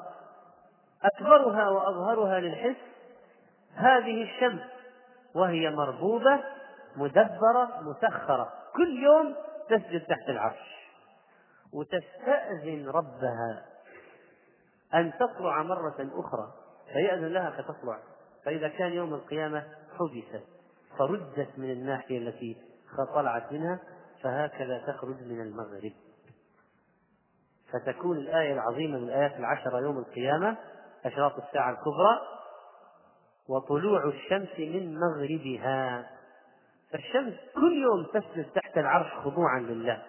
أكبرها 1.03 1.69
وأظهرها 1.69 2.39
للحس 2.39 2.81
هذه 3.75 4.23
الشمس 4.23 4.61
وهي 5.35 5.69
مربوبة 5.69 6.43
مدبرة 6.95 7.81
مسخرة. 7.81 8.53
كل 8.75 9.03
يوم 9.03 9.35
تسجد 9.69 10.05
تحت 10.05 10.29
العرش 10.29 10.77
وتستأذن 11.73 12.87
ربها 12.87 13.65
أن 14.93 15.13
تطلع 15.19 15.63
مرة 15.63 16.09
أخرى. 16.13 16.53
فيأذن 16.93 17.27
لها 17.27 17.51
فتطلع. 17.51 17.99
فإذا 18.45 18.67
كان 18.67 18.93
يوم 18.93 19.13
القيامة 19.13 19.63
حبست 19.99 20.43
فردت 20.99 21.49
من 21.57 21.71
الناحية 21.71 22.17
التي 22.17 22.57
طلعت 23.15 23.51
منها 23.51 23.79
فهكذا 24.23 24.83
تخرج 24.87 25.21
من 25.21 25.41
المغرب. 25.41 25.93
فتكون 27.73 28.17
الآية 28.17 28.53
العظيمة 28.53 28.97
من 28.97 29.03
الآيات 29.03 29.35
العشرة 29.39 29.79
يوم 29.79 29.97
القيامة. 29.97 30.57
أشراط 31.05 31.37
الساعة 31.37 31.71
الكبرى 31.71 32.21
وطلوع 33.49 34.05
الشمس 34.05 34.59
من 34.59 34.99
مغربها. 34.99 36.09
فالشمس 36.91 37.33
كل 37.55 37.73
يوم 37.83 38.05
تسجد 38.13 38.51
تحت 38.55 38.77
العرش 38.77 39.13
خضوعا 39.13 39.59
لله 39.59 40.03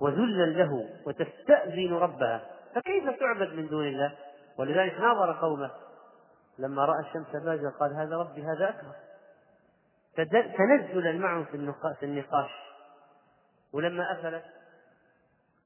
وذلا 0.00 0.46
له 0.46 0.88
وتستأذن 1.06 1.92
ربها. 1.92 2.46
فكيف 2.74 3.20
تعبد 3.20 3.52
من 3.52 3.68
دون 3.68 3.86
الله؟ 3.86 4.16
ولذلك 4.58 5.00
ناظر 5.00 5.32
قومه 5.32 5.70
لما 6.58 6.84
رأى 6.84 7.00
الشمس 7.00 7.42
بازغة 7.44 7.70
قال 7.80 7.94
هذا 7.94 8.16
ربي 8.16 8.42
هذا 8.42 8.68
أكبر. 8.68 8.94
تنزلا 10.56 11.12
معهم 11.12 11.44
في 11.44 12.04
النقاش. 12.04 12.50
ولما 13.72 14.12
أفلت 14.12 14.44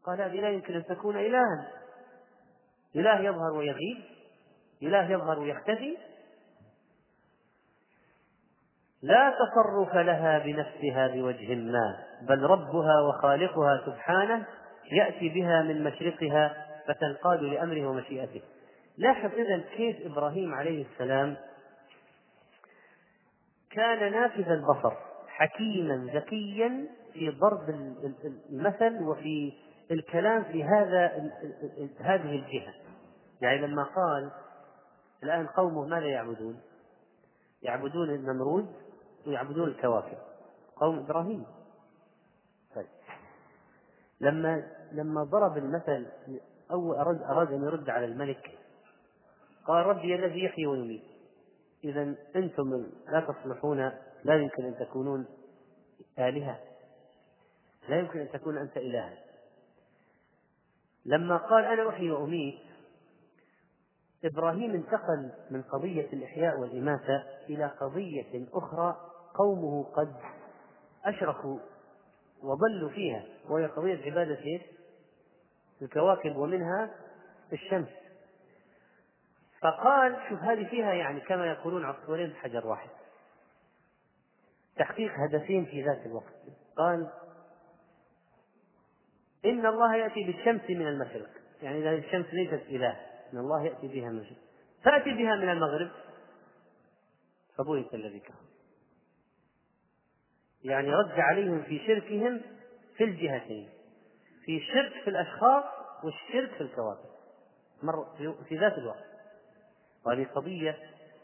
قال 0.07 0.21
هذه 0.21 0.41
لا 0.41 0.51
يمكن 0.51 0.75
أن 0.75 0.85
تكون 0.85 1.17
إلها. 1.17 1.84
إله 2.97 3.21
يظهر 3.21 3.53
ويغيب 3.53 3.99
إله 4.83 5.11
يظهر 5.11 5.39
ويختفي. 5.39 5.97
لا 9.03 9.35
تصرف 9.39 9.95
لها 9.95 10.39
بنفسها 10.39 11.09
بوجه 11.09 11.55
ما 11.55 11.99
بل 12.23 12.43
ربها 12.43 13.01
وخالقها 13.01 13.83
سبحانه 13.87 14.47
يأتي 14.93 15.29
بها 15.29 15.63
من 15.63 15.85
مشرقها 15.85 16.67
فتنقاد 16.87 17.43
لأمره 17.43 17.87
ومشيئته. 17.87 18.43
لاحظ 18.99 19.31
إذا 19.35 19.65
كيف 19.77 19.97
إبراهيم 20.07 20.55
عليه 20.55 20.85
السلام 20.93 21.37
كان 23.71 24.13
نافذ 24.13 24.51
البصر 24.51 24.93
حكيما 25.29 26.11
ذكيا 26.15 26.87
في 27.13 27.31
ضرب 27.31 27.69
المثل 28.51 29.03
وفي 29.03 29.53
الكلام 29.91 30.45
في 30.45 30.65
هذا 30.65 31.31
هذه 32.01 32.37
الجهة. 32.37 32.84
يعني 33.43 33.67
لما 33.67 33.83
قال 33.83 34.31
الآن 35.23 35.47
قومه 35.47 35.87
ماذا 35.87 36.07
يعبدون؟ 36.07 36.61
يعبدون 37.63 38.11
النمرود 38.11 38.67
ويعبدون 39.27 39.69
الكواكب. 39.69 40.19
قوم 40.77 40.99
إبراهيم. 40.99 41.47
طيب. 42.75 42.87
لما 44.21 44.71
لما 44.93 45.25
ضرب 45.25 45.57
المثل 45.57 46.07
أو 46.71 46.93
أراد, 46.93 47.23
أراد 47.23 47.53
أن 47.53 47.63
يرد 47.63 47.91
على 47.91 48.05
الملك 48.05 48.59
قال 49.67 49.87
ربي 49.87 50.15
الذي 50.15 50.45
يحيي 50.45 50.67
ويميت. 50.67 51.05
إذا 51.85 52.15
أنتم 52.37 52.87
لا 53.09 53.21
تصلحون 53.21 53.93
لا 54.25 54.35
يمكن 54.35 54.65
أن 54.65 54.77
تكونون 54.79 55.27
آلهة. 56.19 56.61
لا 57.89 57.99
يمكن 57.99 58.21
أن 58.21 58.29
تكون 58.29 58.59
أنت 58.59 58.77
إلها. 58.77 59.19
لما 61.05 61.37
قال 61.37 61.65
أنا 61.65 61.89
أحيي 61.89 62.11
وأميت 62.11 62.64
إبراهيم 64.25 64.71
انتقل 64.71 65.33
من 65.51 65.63
قضية 65.63 66.13
الإحياء 66.13 66.61
والإماتة 66.61 67.25
إلى 67.49 67.67
قضية 67.67 68.47
أخرى 68.53 68.97
قومه 69.35 69.85
قد 69.85 70.15
أشركوا 71.05 71.59
وضلوا 72.43 72.91
فيها 72.91 73.25
وهي 73.49 73.67
قضية 73.67 74.11
عبادة 74.11 74.37
الكواكب 75.83 76.37
ومنها 76.37 76.91
الشمس. 77.53 77.89
فقال 79.61 80.17
شوف 80.29 80.39
هذه 80.39 80.69
فيها 80.71 80.93
يعني 80.93 81.21
كما 81.21 81.47
يقولون 81.47 81.85
عصفورين 81.85 82.31
بحجر 82.31 82.67
واحد. 82.67 82.91
تحقيق 84.77 85.13
هدفين 85.15 85.65
في 85.65 85.83
ذات 85.83 86.07
الوقت. 86.07 86.35
قال 86.77 87.11
إن 89.45 89.67
الله 89.67 89.97
يأتي 89.97 90.25
بالشمس 90.25 90.71
من 90.71 90.89
المشرق. 90.89 91.31
يعني 91.63 91.79
إذا 91.79 91.91
الشمس 91.91 92.27
ليست 92.33 92.63
إله. 92.69 93.14
إن 93.33 93.39
الله 93.39 93.65
يأتي 93.65 93.89
بها 93.89 94.09
من 94.11 94.19
المشرق 94.19 94.37
فأتي 94.85 95.11
بها 95.11 95.37
من 95.37 95.51
المغرب. 95.51 95.91
فبهت 97.59 97.95
الذي 97.95 98.21
كفر. 98.21 98.45
يعني 100.65 100.95
رد 100.95 101.21
عليهم 101.21 101.63
في 101.63 101.87
شركهم 101.87 102.41
في 102.97 103.05
الجهتين. 103.05 103.69
في 104.45 104.61
شرك 104.61 105.05
في 105.05 105.11
الأشخاص 105.11 105.65
والشرك 106.05 106.51
في 106.51 106.61
الكواكب 106.61 107.15
مر 107.83 108.07
في 108.49 108.59
ذات 108.59 108.79
الوقت. 108.79 109.05
وهذه 110.07 110.27
قضية 110.35 110.79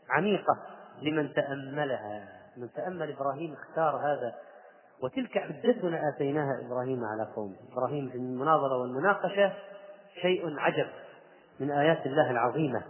عميقة 0.08 0.66
لمن 1.02 1.34
تأملها. 1.34 2.40
من 2.56 2.72
تأمل 2.72 3.12
إبراهيم 3.12 3.52
اختار 3.52 3.96
هذا. 3.96 4.34
وتلك 5.02 5.38
حجتنا 5.38 6.08
آتيناها 6.08 6.66
إبراهيم 6.66 7.04
على 7.04 7.32
قومه. 7.36 7.56
إبراهيم 7.72 8.08
في 8.10 8.16
المناظرة 8.16 8.76
والمناقشة 8.76 9.52
شيء 10.22 10.58
عجب. 10.58 10.90
من 11.60 11.70
آيات 11.70 12.06
الله 12.06 12.30
العظيمة. 12.30 12.82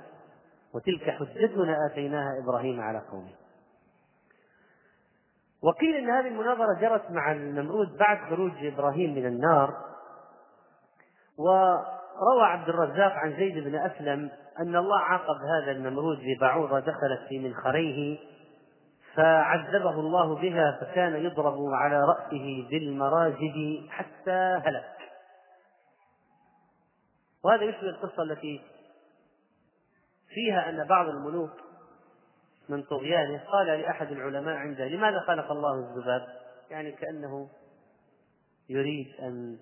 وتلك 0.75 1.11
حجتنا 1.11 1.77
آتيناها 1.87 2.39
إبراهيم 2.45 2.81
على 2.81 3.03
قومه. 3.11 3.33
وقيل 5.63 5.95
إن 5.97 6.11
هذه 6.11 6.29
المناظرة 6.29 6.81
جرت 6.81 7.11
مع 7.11 7.33
النمرود 7.33 7.97
بعد 7.97 8.19
خروج 8.31 8.53
إبراهيم 8.65 9.15
من 9.15 9.27
النار. 9.27 9.75
وروى 11.39 12.43
عبد 12.43 12.69
الرزاق 12.69 13.13
عن 13.13 13.37
زيد 13.37 13.65
بن 13.65 13.75
أسلم 13.75 14.31
أن 14.61 14.77
الله 14.77 14.99
عاقب 14.99 15.37
هذا 15.37 15.73
النمرود 15.73 16.19
ببعوضة 16.19 16.81
دخلت 16.81 17.21
في 17.29 17.39
منخريه 17.39 18.19
فعذبه 19.15 19.91
الله 19.91 20.35
بها 20.35 20.79
فكان 20.81 21.17
يضرب 21.17 21.59
على 21.73 22.05
رأسه 22.05 22.69
بالمراجد 22.71 23.87
حتى 23.91 24.61
هلك. 24.65 25.00
وهذا 27.45 27.65
يشبه 27.65 27.89
القصة 27.89 28.23
التي 28.23 28.61
فيها 30.29 30.69
أن 30.69 30.85
بعض 30.85 31.09
الملوك 31.09 31.53
من 32.69 32.83
طغيانه 32.83 33.45
قال 33.45 33.67
لأحد 33.67 34.13
العلماء 34.13 34.55
عنده 34.55 34.85
لماذا 34.85 35.21
خلق 35.21 35.51
الله 35.51 35.75
الذباب؟ 35.75 36.41
يعني 36.71 36.93
كأنه 36.93 37.51
يريد 38.69 39.15
أن 39.21 39.59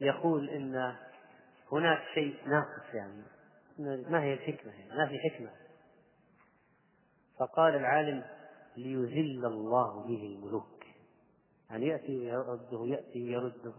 يقول 0.00 0.50
إن 0.50 0.96
هناك 1.72 2.02
شيء 2.14 2.36
ناقص 2.46 2.94
يعني 2.94 3.22
ما 4.10 4.22
هي 4.22 4.34
الحكمة 4.34 4.72
يعني 4.72 4.96
ما 4.96 5.06
في 5.06 5.18
حكمة. 5.18 5.50
فقال 7.38 7.74
العالم 7.74 8.24
ليذل 8.76 9.46
الله 9.46 10.06
به 10.06 10.26
الملوك. 10.26 10.84
يعني 11.70 11.86
يأتي 11.86 12.18
ويرده 12.18 12.86
يأتي 12.86 13.24
ويرده 13.24 13.74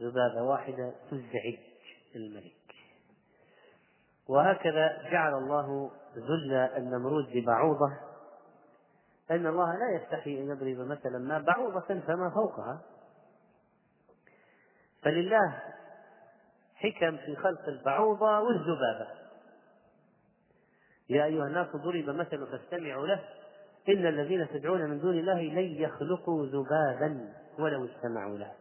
ذبابة 0.00 0.42
واحدة 0.42 0.92
تزعج 1.10 1.58
الملك. 2.16 2.52
وهكذا 4.28 5.10
جعل 5.10 5.34
الله 5.34 5.90
ذل 6.16 6.52
النمرود 6.52 7.30
ببعوضة 7.34 7.92
أن 9.30 9.46
الله 9.46 9.72
لا 9.72 10.02
يستحي 10.02 10.38
أن 10.40 10.50
يضرب 10.50 10.86
مثلا 10.86 11.18
ما 11.18 11.38
بعوضة 11.38 12.00
فما 12.00 12.30
فوقها. 12.30 12.80
فلله 15.02 15.62
حكم 16.74 17.16
في 17.16 17.36
خلق 17.36 17.68
البعوضة 17.68 18.40
والذبابة. 18.40 19.08
يا 21.08 21.24
أيها 21.24 21.46
الناس 21.46 21.76
ضرب 21.76 22.10
مثل 22.10 22.46
فاستمعوا 22.46 23.06
له. 23.06 23.24
إن 23.88 24.06
الذين 24.06 24.48
تدعون 24.48 24.90
من 24.90 25.00
دون 25.00 25.18
الله 25.18 25.42
لن 25.42 25.82
يخلقوا 25.82 26.46
ذبابا 26.46 27.34
ولو 27.58 27.84
استمعوا 27.84 28.38
له. 28.38 28.52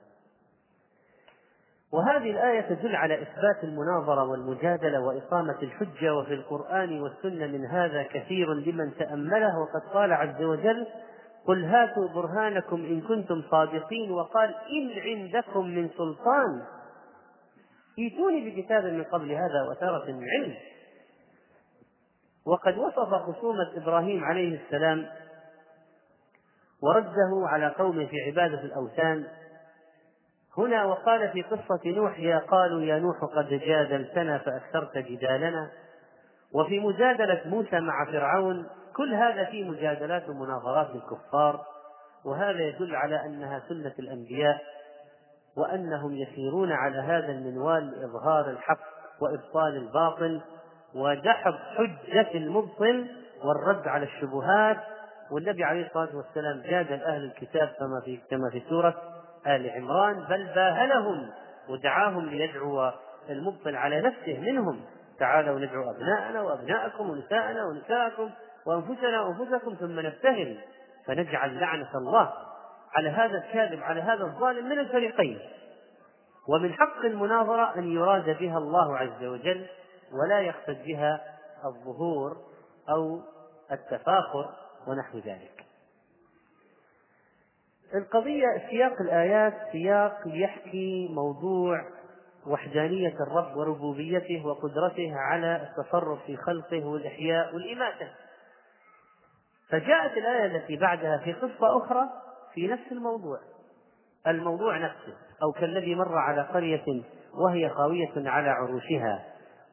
وهذه 1.93 2.32
الآية 2.32 2.62
تدل 2.62 2.95
على 2.95 3.21
إثبات 3.21 3.63
المناظرة 3.63 4.23
والمجادلة 4.23 5.00
وإقامة 5.00 5.58
الحجة 5.62 6.15
وفي 6.15 6.34
القرآن 6.34 7.02
والسنة 7.02 7.47
من 7.47 7.65
هذا 7.65 8.04
كثير 8.04 8.54
لمن 8.54 8.95
تأمله 8.95 9.60
وقد 9.60 9.93
قال 9.93 10.13
عز 10.13 10.41
وجل 10.41 10.88
قل 11.47 11.65
هاتوا 11.65 12.08
برهانكم 12.08 12.76
إن 12.76 13.02
كنتم 13.02 13.43
صادقين 13.52 14.12
وقال 14.12 14.50
إن 14.50 15.00
عندكم 15.00 15.67
من 15.67 15.89
سلطان. 15.97 16.62
ائتوني 18.00 18.50
بكتاب 18.50 18.86
من 18.86 19.04
قبل 19.04 19.32
هذا 19.32 19.69
وثارة 19.71 20.12
من 20.12 20.23
علم. 20.30 20.54
وقد 22.45 22.78
وصف 22.78 23.13
خصومة 23.13 23.71
إبراهيم 23.76 24.23
عليه 24.23 24.60
السلام 24.65 25.06
ورده 26.84 27.47
على 27.47 27.67
قومه 27.67 28.06
في 28.06 28.21
عبادة 28.21 28.62
الأوثان 28.62 29.28
هنا 30.58 30.86
وقال 30.86 31.30
في 31.30 31.41
قصة 31.41 31.80
نوح 31.86 32.20
يا 32.20 32.38
قالوا 32.38 32.82
يا 32.82 33.00
نوح 33.00 33.17
قد 33.36 33.50
جادلتنا 33.50 34.38
فأكثرت 34.38 34.98
جدالنا. 34.98 35.70
وفي 36.54 36.80
مجادلة 36.80 37.41
موسى 37.46 37.80
مع 37.80 38.06
فرعون 38.06 38.67
كل 38.96 39.13
هذا 39.13 39.43
في 39.46 39.63
مجادلات 39.63 40.30
ومناظرات 40.30 40.88
الكفار 40.96 41.65
وهذا 42.26 42.60
يدل 42.60 42.96
على 42.96 43.26
أنها 43.26 43.62
سنة 43.70 43.93
الأنبياء 44.00 44.62
وأنهم 45.58 46.15
يسيرون 46.15 46.72
على 46.72 46.98
هذا 46.98 47.32
المنوال 47.32 47.91
لإظهار 47.91 48.50
الحق 48.50 48.80
وإبطال 49.22 49.76
الباطل 49.76 50.41
ودحض 50.96 51.54
حجة 51.54 52.28
المبطل 52.36 53.08
والرد 53.43 53.88
على 53.88 54.06
الشبهات. 54.06 54.78
والنبي 55.32 55.63
عليه 55.63 55.88
الصلاة 55.88 56.15
والسلام 56.15 56.62
جادل 56.62 57.04
أهل 57.04 57.24
الكتاب 57.24 57.67
كما 57.67 58.02
في 58.06 58.20
كما 58.30 58.50
في 58.50 58.62
سورة 58.70 58.96
آل 59.55 59.69
عمران 59.69 60.25
بل 60.29 60.45
باهلهم 60.55 61.29
ودعاهم 61.69 62.29
ليدعو 62.29 62.91
المبطل 63.29 63.75
على 63.75 64.01
نفسه 64.01 64.39
منهم. 64.39 64.81
تعالوا 65.19 65.60
ندعو 65.60 65.91
أبناءنا 65.91 66.41
وأبناءكم 66.41 67.10
ونساءنا 67.10 67.65
ونساءكم 67.65 68.29
وأنفسنا 68.65 69.21
وأنفسكم 69.21 69.75
ثم 69.75 69.99
نبتهل 69.99 70.57
فنجعل 71.05 71.60
لعنة 71.60 71.89
الله 71.95 72.33
على 72.93 73.10
هذا 73.10 73.38
الكاذب 73.38 73.83
على 73.83 74.01
هذا 74.01 74.23
الظالم 74.23 74.69
من 74.69 74.79
الفريقين. 74.79 75.39
ومن 76.49 76.73
حق 76.73 77.05
المناظرة 77.05 77.75
أن 77.75 77.91
يراد 77.91 78.38
بها 78.39 78.57
الله 78.57 78.97
عز 78.97 79.23
وجل 79.23 79.65
ولا 80.13 80.39
يقصد 80.39 80.83
بها 80.83 81.21
الظهور 81.65 82.38
أو 82.89 83.21
التفاخر 83.71 84.49
ونحو 84.88 85.17
ذلك. 85.17 85.57
القضية 87.95 88.67
سياق 88.69 89.02
الآيات 89.02 89.54
سياق 89.71 90.17
يحكي 90.26 91.08
موضوع 91.12 91.82
وحدانية 92.47 93.15
الرب 93.28 93.58
وربوبيته 93.58 94.45
وقدرته 94.45 95.13
على 95.15 95.69
التصرف 95.69 96.23
في 96.26 96.38
خلقه 96.38 96.86
والإحياء 96.86 97.56
والإماتة. 97.56 98.08
فجاءت 99.69 100.17
الآية 100.17 100.45
التي 100.45 100.78
بعدها 100.78 101.17
في 101.17 101.34
قصة 101.34 101.78
أخرى 101.78 102.10
في 102.54 102.67
نفس 102.67 102.91
الموضوع. 102.91 103.39
الموضوع 104.28 104.78
نفسه 104.78 105.13
أو 105.43 105.52
كالذي 105.52 105.95
مر 105.95 106.17
على 106.17 106.41
قرية 106.41 107.04
وهي 107.34 107.69
خاوية 107.69 108.30
على 108.30 108.50
عروشها. 108.50 109.26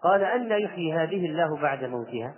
قال 0.02 0.24
أن 0.24 0.50
يحيي 0.60 0.92
هذه 0.92 1.26
الله 1.26 1.56
بعد 1.62 1.84
موتها. 1.84 2.34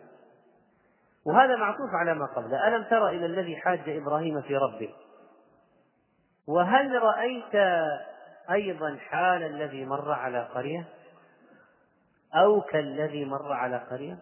وهذا 1.26 1.56
معطوف 1.56 1.90
على 1.94 2.14
ما 2.14 2.26
قبله 2.26 2.68
ألم 2.68 2.84
تر 2.84 3.08
إلى 3.08 3.26
الذي 3.26 3.56
حاج 3.56 3.80
إبراهيم 3.88 4.42
في 4.42 4.56
ربه؟ 4.56 4.88
وهل 6.48 7.02
رأيت 7.02 7.54
أيضا 8.50 8.96
حال 8.96 9.42
الذي 9.42 9.84
مر 9.84 10.12
على 10.12 10.48
قرية؟ 10.54 10.84
أو 12.34 12.60
كالذي 12.60 13.24
مر 13.24 13.52
على 13.52 13.76
قرية؟ 13.76 14.18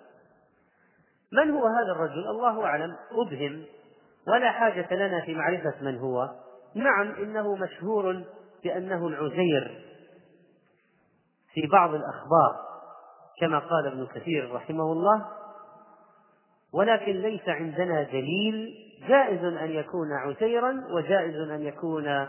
من 1.32 1.50
هو 1.50 1.66
هذا 1.66 1.92
الرجل؟ 1.92 2.28
الله 2.28 2.64
أعلم. 2.64 2.96
أبهم. 3.12 3.64
ولا 4.28 4.50
حاجة 4.50 4.94
لنا 4.94 5.20
في 5.24 5.34
معرفة 5.34 5.74
من 5.80 5.98
هو. 5.98 6.30
نعم 6.74 7.14
إنه 7.14 7.56
مشهور 7.56 8.24
بأنه 8.64 9.06
العزير 9.06 9.84
في 11.54 11.66
بعض 11.66 11.94
الأخبار 11.94 12.64
كما 13.40 13.58
قال 13.58 13.86
ابن 13.86 14.06
كثير 14.06 14.52
رحمه 14.54 14.92
الله. 14.92 15.28
ولكن 16.72 17.12
ليس 17.12 17.48
عندنا 17.48 18.02
دليل 18.02 18.83
جائز 19.08 19.44
أن 19.44 19.70
يكون 19.70 20.12
عزيرا 20.12 20.84
وجائز 20.90 21.50
أن 21.50 21.62
يكون 21.62 22.28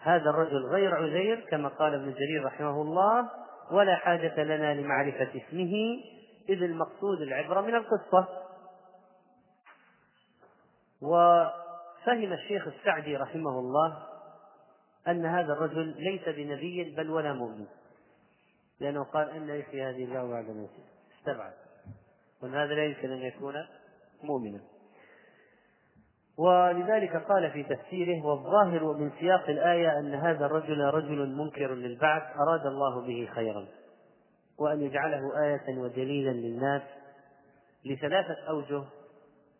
هذا 0.00 0.30
الرجل 0.30 0.66
غير 0.66 0.94
عزير 0.94 1.40
كما 1.50 1.68
قال 1.68 1.94
ابن 1.94 2.12
جرير 2.12 2.44
رحمه 2.44 2.82
الله 2.82 3.30
ولا 3.70 3.96
حاجة 3.96 4.42
لنا 4.42 4.74
لمعرفة 4.74 5.28
اسمه 5.28 5.72
إذ 6.48 6.62
المقصود 6.62 7.20
العبرة 7.20 7.60
من 7.60 7.74
القصة. 7.74 8.28
وفهم 11.02 12.32
الشيخ 12.32 12.66
السعدي 12.66 13.16
رحمه 13.16 13.58
الله 13.58 14.06
أن 15.08 15.26
هذا 15.26 15.52
الرجل 15.52 15.94
ليس 15.98 16.28
بنبي 16.28 16.94
بل 16.96 17.10
ولا 17.10 17.32
مؤمن. 17.32 17.66
لأنه 18.80 19.04
قال 19.04 19.30
أن 19.30 19.48
يحيي 19.48 19.82
هذه 19.82 20.04
الله 20.04 20.30
بعد 20.30 20.44
موته 20.44 20.84
استبعد. 21.18 21.52
وأن 22.42 22.54
هذا 22.54 22.74
لا 22.74 22.84
يمكن 22.84 23.12
أن 23.12 23.22
يكون 23.22 23.54
مؤمنا. 24.22 24.60
ولذلك 26.38 27.16
قال 27.16 27.50
في 27.50 27.62
تفسيره 27.62 28.26
والظاهر 28.26 28.92
من 28.92 29.10
سياق 29.20 29.48
الآية 29.48 29.98
أن 29.98 30.14
هذا 30.14 30.46
الرجل 30.46 30.80
رجل 30.80 31.28
منكر 31.28 31.74
للبعث 31.74 32.22
أراد 32.36 32.66
الله 32.66 33.00
به 33.00 33.28
خيرا 33.34 33.66
وأن 34.58 34.82
يجعله 34.82 35.42
آية 35.44 35.78
ودليلا 35.78 36.30
للناس. 36.30 36.82
لثلاثة 37.84 38.36
أوجه 38.48 38.82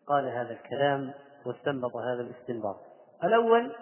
قال 0.07 0.27
هذا 0.27 0.51
الكلام 0.51 1.13
واستنبط 1.45 1.95
هذا 1.95 2.21
الاستنباط. 2.21 2.77
الأول 3.23 3.75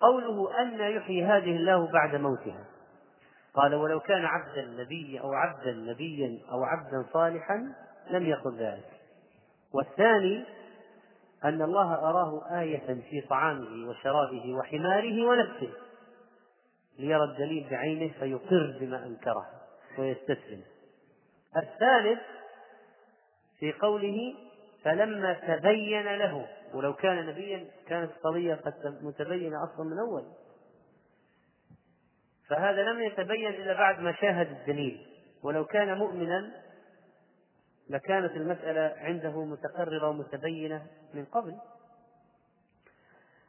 قوله 0.00 0.60
أن 0.60 0.80
يحيي 0.80 1.24
هذه 1.24 1.56
الله 1.56 1.92
بعد 1.92 2.14
موتها. 2.14 2.64
قال 3.54 3.74
ولو 3.74 4.00
كان 4.00 4.24
عبدا 4.24 4.64
نبيا 4.64 5.20
أو 5.20 5.32
عبدا 5.32 5.72
نبيا 5.72 6.38
أو 6.52 6.64
عبدا 6.64 7.06
صالحا 7.12 7.74
لم 8.10 8.26
يقل 8.26 8.56
ذلك. 8.56 8.90
والثاني 9.74 10.44
أن 11.44 11.62
الله 11.62 11.94
أراه 11.94 12.60
آية 12.60 13.02
في 13.10 13.20
طعامه 13.20 13.88
وشرابه 13.88 14.54
وحماره 14.54 15.26
ونفسه. 15.26 15.72
ليرى 16.98 17.24
الدليل 17.24 17.68
بعينه 17.70 18.12
فيقر 18.20 18.78
بما 18.80 19.06
أنكره 19.06 19.46
ويستسلم. 19.98 20.62
الثالث 21.56 22.20
في 23.58 23.72
قوله 23.72 24.34
فلما 24.84 25.32
تبين 25.32 26.16
له 26.16 26.46
ولو 26.74 26.94
كان 26.94 27.26
نبيا 27.26 27.66
كانت 27.88 28.10
القضية 28.10 28.54
قد 28.54 28.98
متبينة 29.02 29.64
أصلا 29.64 29.86
من 29.86 29.98
أول. 29.98 30.24
فهذا 32.48 32.82
لم 32.82 33.02
يتبين 33.02 33.48
إلا 33.48 33.72
بعد 33.72 34.00
ما 34.00 34.12
شاهد 34.12 34.50
الدليل. 34.50 35.06
ولو 35.42 35.64
كان 35.64 35.98
مؤمنا 35.98 36.52
لكانت 37.90 38.32
المسألة 38.32 38.94
عنده 38.98 39.44
متقررة 39.44 40.08
ومتبينة 40.08 40.86
من 41.14 41.24
قبل. 41.24 41.58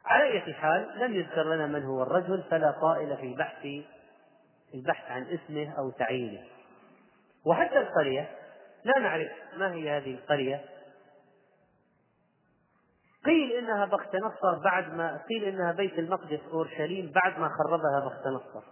على 0.04 0.32
أي 0.32 0.54
حال 0.54 0.98
لم 0.98 1.14
يذكر 1.14 1.54
لنا 1.54 1.66
من 1.66 1.82
هو 1.84 2.02
الرجل 2.02 2.42
فلا 2.50 2.70
طائل 2.70 3.16
في 3.16 3.34
بحث 3.34 3.66
البحث 4.74 5.10
عن 5.10 5.22
اسمه 5.22 5.74
أو 5.78 5.90
تعيينه. 5.90 6.46
وحتى 7.44 7.78
القرية 7.78 8.30
لا 8.84 9.00
نعرف 9.00 9.32
ما 9.56 9.72
هي 9.72 9.90
هذه 9.90 10.14
القرية. 10.14 10.64
قيل 13.24 13.52
إنها 13.52 13.84
بخت 13.84 14.16
نصر 14.16 14.58
بعد 14.64 14.94
ما 14.94 15.22
قيل 15.28 15.44
إنها 15.44 15.72
بيت 15.72 15.98
المقدس 15.98 16.40
أورشليم 16.52 17.12
بعد 17.12 17.38
ما 17.38 17.48
خربها 17.48 18.06
بخت 18.06 18.26
نصر. 18.26 18.66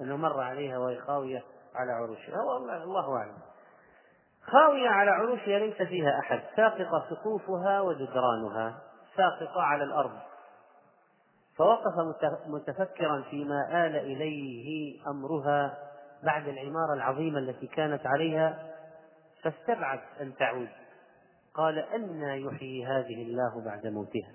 أنه 0.00 0.16
مر 0.16 0.40
عليها 0.40 0.78
وهي 0.78 0.96
خاوية 0.96 1.44
على 1.74 1.92
عروشها. 1.92 2.42
والله 2.42 2.82
الله 2.82 3.16
أعلم. 3.16 3.47
خاوية 4.52 4.88
على 4.88 5.10
عروشها 5.10 5.58
ليس 5.58 5.82
فيها 5.82 6.18
أحد. 6.18 6.40
ساقطة 6.56 7.06
سقوفها 7.10 7.80
وجدرانها. 7.80 8.78
ساقطة 9.16 9.62
على 9.62 9.84
الأرض. 9.84 10.18
فوقف 11.56 11.92
متفكرا 12.46 13.22
فيما 13.30 13.86
آل 13.86 13.96
إليه 13.96 14.98
أمرها 15.10 15.78
بعد 16.22 16.48
العمارة 16.48 16.94
العظيمة 16.94 17.38
التي 17.38 17.66
كانت 17.66 18.06
عليها 18.06 18.58
فاستبعد 19.42 20.00
أن 20.20 20.34
تعود. 20.36 20.68
قال 21.54 21.78
أنى 21.78 22.42
يحيي 22.42 22.86
هذه 22.86 23.22
الله 23.22 23.64
بعد 23.64 23.86
موتها. 23.86 24.32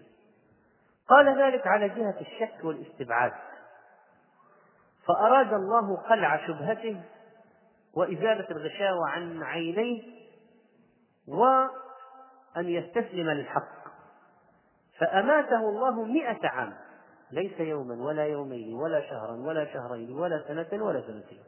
قال 1.08 1.42
ذلك 1.42 1.68
على 1.68 1.90
جهة 1.90 2.16
الشك 2.22 2.64
والاستبعاد. 2.64 3.34
فأراد 5.08 5.54
الله 5.54 5.98
قلع 5.98 6.48
شبهته 6.48 7.02
وإزالة 7.94 8.52
الغشاوة 8.52 9.10
عن 9.10 9.44
عينيه 9.44 10.04
وأن 11.28 11.70
يستسلم 12.70 13.30
للحق. 13.30 13.84
فأماته 15.00 15.70
الله 15.70 16.04
مئة 16.04 16.48
عام. 16.48 16.74
ليس 17.32 17.60
يوما 17.60 18.04
ولا 18.04 18.26
يومين 18.26 18.74
ولا 18.74 19.02
شهرا 19.10 19.32
ولا 19.32 19.74
شهرين 19.74 20.12
ولا 20.12 20.44
سنة 20.48 20.84
ولا 20.84 21.02
سنتين. 21.02 21.44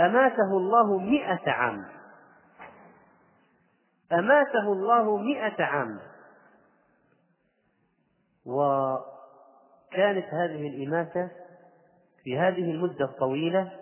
أماته 0.00 0.56
الله 0.56 0.98
مئة 0.98 1.50
عام. 1.50 1.84
أماته 4.12 4.72
الله 4.72 5.16
مئة 5.16 5.64
عام. 5.64 6.00
وكانت 8.46 10.26
هذه 10.34 10.68
الإماتة 10.68 11.30
في 12.24 12.38
هذه 12.38 12.70
المدة 12.70 13.04
الطويلة 13.04 13.72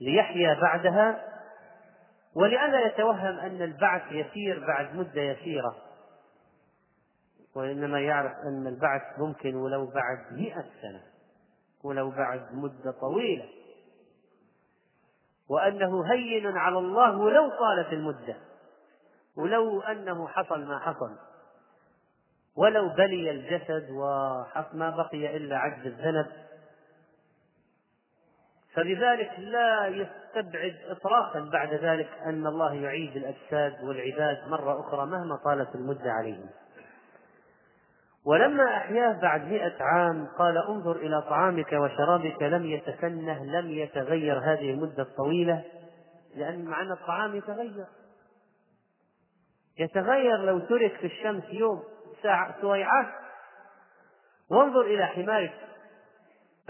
ليحيا 0.00 0.60
بعدها 0.60 1.34
ولئلا 2.34 2.86
يتوهم 2.86 3.38
أن 3.38 3.62
البعث 3.62 4.12
يسير 4.12 4.66
بعد 4.66 4.94
مدة 4.94 5.22
يسيرة. 5.22 5.76
وإنما 7.56 8.00
يعرف 8.00 8.32
أن 8.32 8.66
البعث 8.66 9.18
ممكن 9.18 9.54
ولو 9.54 9.86
بعد 9.86 10.32
مئة 10.32 10.64
سنة 10.82 11.02
ولو 11.84 12.10
بعد 12.10 12.54
مدة 12.54 12.90
طويلة. 13.00 13.48
وأنه 15.48 16.12
هين 16.12 16.46
على 16.46 16.78
الله 16.78 17.18
ولو 17.18 17.50
طالت 17.50 17.92
المدة 17.92 18.36
ولو 19.36 19.80
أنه 19.80 20.28
حصل 20.28 20.64
ما 20.64 20.78
حصل. 20.78 21.16
ولو 22.56 22.88
بلي 22.88 23.30
الجسد 23.30 23.90
وما 23.90 24.90
بقي 24.90 25.36
إلا 25.36 25.58
عجز 25.58 25.86
الذنب. 25.86 26.26
فبذلك 28.74 29.30
لا 29.38 29.86
يستبعد 29.86 30.76
إطلاقا 30.88 31.40
بعد 31.52 31.74
ذلك 31.74 32.08
أن 32.26 32.46
الله 32.46 32.74
يعيد 32.74 33.16
الأجساد 33.16 33.84
والعباد 33.84 34.48
مرة 34.48 34.80
أخرى 34.80 35.06
مهما 35.06 35.36
طالت 35.36 35.74
المدة 35.74 36.12
عليهم. 36.12 36.50
ولما 38.26 38.76
أحياه 38.76 39.20
بعد 39.22 39.44
مئة 39.44 39.82
عام 39.82 40.26
قال 40.38 40.58
انظر 40.58 40.96
إلى 40.96 41.22
طعامك 41.22 41.72
وشرابك 41.72 42.42
لم 42.42 42.66
يتسنه 42.66 43.44
لم 43.44 43.70
يتغير 43.70 44.38
هذه 44.38 44.70
المدة 44.70 45.02
الطويلة 45.02 45.64
لأن 46.36 46.64
مع 46.64 46.82
أن 46.82 46.92
الطعام 46.92 47.36
يتغير. 47.36 47.86
يتغير 49.78 50.36
لو 50.36 50.58
ترك 50.58 50.96
في 50.96 51.06
الشمس 51.06 51.44
يوم 51.50 51.82
ساعة 52.22 52.60
سويعات 52.60 53.14
وانظر 54.50 54.80
إلى 54.80 55.06
حمارك 55.06 55.54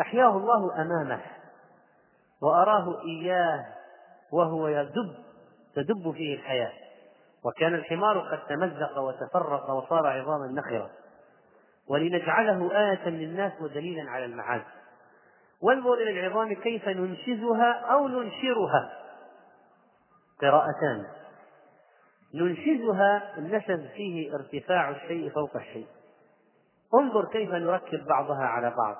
أحياه 0.00 0.36
الله 0.36 0.82
أمامه. 0.82 1.33
وأراه 2.42 3.02
إياه 3.02 3.66
وهو 4.32 4.68
يدب 4.68 5.14
تدب 5.74 6.12
فيه 6.12 6.34
الحياة. 6.34 6.72
وكان 7.44 7.74
الحمار 7.74 8.18
قد 8.18 8.46
تمزق 8.46 8.98
وتفرق 8.98 9.70
وصار 9.70 10.06
عظاما 10.06 10.46
نخرة. 10.46 10.90
ولنجعله 11.88 12.78
آية 12.78 13.08
للناس 13.08 13.52
ودليلا 13.60 14.10
على 14.10 14.24
المعاد. 14.24 14.64
وانظر 15.62 15.94
إلى 15.94 16.20
العظام 16.20 16.54
كيف 16.54 16.88
ننشزها 16.88 17.72
أو 17.72 18.08
ننشرها. 18.08 18.92
قراءتان. 20.40 21.06
ننشزها 22.34 23.38
النشز 23.38 23.86
فيه 23.86 24.34
ارتفاع 24.34 24.90
الشيء 24.90 25.30
فوق 25.30 25.56
الشيء. 25.56 25.86
انظر 26.94 27.24
كيف 27.32 27.50
نركب 27.50 28.06
بعضها 28.06 28.44
على 28.44 28.74
بعض. 28.76 28.96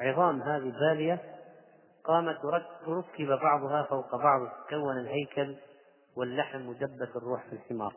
عظام 0.00 0.42
هذه 0.42 0.72
بالية 0.80 1.33
قامت 2.04 2.38
ركب 2.88 3.38
بعضها 3.42 3.82
فوق 3.82 4.16
بعض 4.16 4.40
كون 4.70 4.98
الهيكل 4.98 5.56
واللحم 6.16 6.68
مدبت 6.68 7.16
الروح 7.16 7.42
في 7.50 7.52
الحمار. 7.52 7.92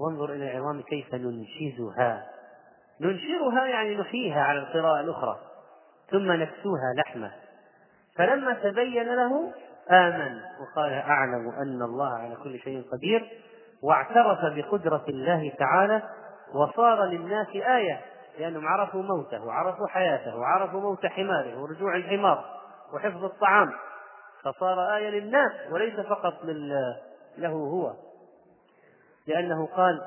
وانظر 0.00 0.32
إلى 0.32 0.50
العظام 0.50 0.82
كيف 0.82 1.14
ننشزها. 1.14 2.26
ننشرها 3.00 3.66
يعني 3.66 3.96
نحييها 3.96 4.42
على 4.42 4.58
القراءة 4.58 5.00
الأخرى 5.00 5.38
ثم 6.10 6.32
نكسوها 6.32 6.94
لحمة. 6.96 7.32
فلما 8.16 8.52
تبين 8.52 9.14
له 9.14 9.52
آمن. 9.90 10.40
وقال 10.60 10.92
أعلم 10.92 11.48
أن 11.48 11.82
الله 11.82 12.18
على 12.18 12.36
كل 12.36 12.58
شيء 12.58 12.82
قدير. 12.92 13.30
واعترف 13.82 14.38
بقدرة 14.54 15.04
الله 15.08 15.52
تعالى 15.58 16.02
وصار 16.54 17.04
للناس 17.04 17.48
آية. 17.54 18.00
لأنهم 18.38 18.68
عرفوا 18.68 19.02
موته 19.02 19.44
وعرفوا 19.44 19.86
حياته 19.86 20.36
وعرفوا 20.36 20.80
موت 20.80 21.06
حماره 21.06 21.62
ورجوع 21.62 21.96
الحمار. 21.96 22.59
وحفظ 22.94 23.24
الطعام. 23.24 23.72
فصار 24.42 24.96
آية 24.96 25.10
للناس 25.10 25.52
وليس 25.70 26.00
فقط 26.00 26.44
له 27.38 27.48
هو. 27.48 27.94
لأنه 29.26 29.66
قال 29.66 30.00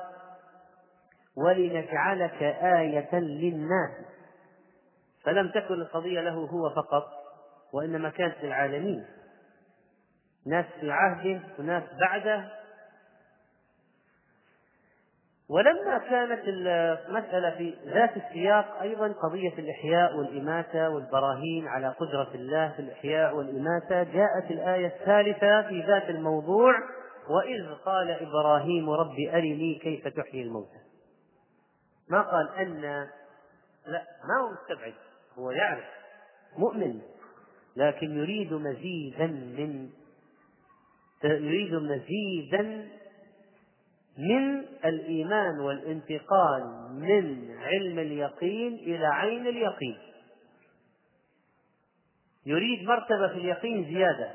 ولنجعلك 1.36 2.42
آية 2.62 3.14
للناس. 3.14 3.90
فلم 5.24 5.50
تكن 5.50 5.74
القضية 5.74 6.20
له 6.20 6.34
هو 6.34 6.70
فقط 6.70 7.06
وإنما 7.72 8.10
كانت 8.10 8.36
للعالمين. 8.42 9.06
ناس 10.46 10.66
في 10.80 10.90
عهده 10.90 11.40
وناس 11.58 11.82
بعده 12.00 12.50
ولما 15.48 15.98
كانت 15.98 16.40
المسألة 16.46 17.50
في 17.50 17.74
ذات 17.86 18.16
السياق 18.16 18.80
أيضا 18.82 19.12
قضية 19.12 19.52
الإحياء 19.58 20.16
والإماتة 20.16 20.88
والبراهين 20.90 21.68
على 21.68 21.88
قدرة 21.88 22.34
الله 22.34 22.72
في 22.72 22.78
الإحياء 22.78 23.36
والإماتة 23.36 24.02
جاءت 24.02 24.50
الآية 24.50 24.86
الثالثة 24.86 25.62
في 25.68 25.82
ذات 25.86 26.10
الموضوع 26.10 26.74
وإذ 27.30 27.74
قال 27.84 28.10
إبراهيم 28.10 28.90
رب 28.90 29.16
أرني 29.34 29.78
كيف 29.82 30.08
تحيي 30.08 30.42
الموتى. 30.42 30.78
ما 32.08 32.22
قال 32.22 32.48
أن 32.58 32.80
لا 33.86 34.02
ما 34.28 34.40
هو 34.42 34.52
مستبعد 34.52 34.94
هو 35.38 35.50
يعرف 35.50 35.84
مؤمن 36.58 37.00
لكن 37.76 38.18
يريد 38.18 38.52
مزيدا 38.52 39.26
من 39.26 39.90
يريد 41.24 41.74
مزيدا 41.74 42.88
من 44.18 44.64
الإيمان 44.84 45.60
والانتقال 45.60 46.62
من 46.90 47.56
علم 47.58 47.98
اليقين 47.98 48.74
إلى 48.74 49.06
عين 49.06 49.46
اليقين. 49.46 49.98
يريد 52.46 52.88
مرتبة 52.88 53.28
في 53.28 53.34
اليقين 53.34 53.84
زيادة 53.84 54.30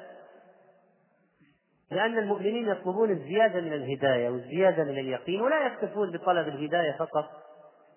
لأن 1.91 2.17
المؤمنين 2.17 2.67
يطلبون 2.67 3.11
الزيادة 3.11 3.61
من 3.61 3.73
الهداية 3.73 4.29
والزيادة 4.29 4.83
من 4.83 4.99
اليقين 4.99 5.41
ولا 5.41 5.65
يكتفون 5.65 6.11
بطلب 6.11 6.47
الهداية 6.47 6.91
فقط. 6.91 7.25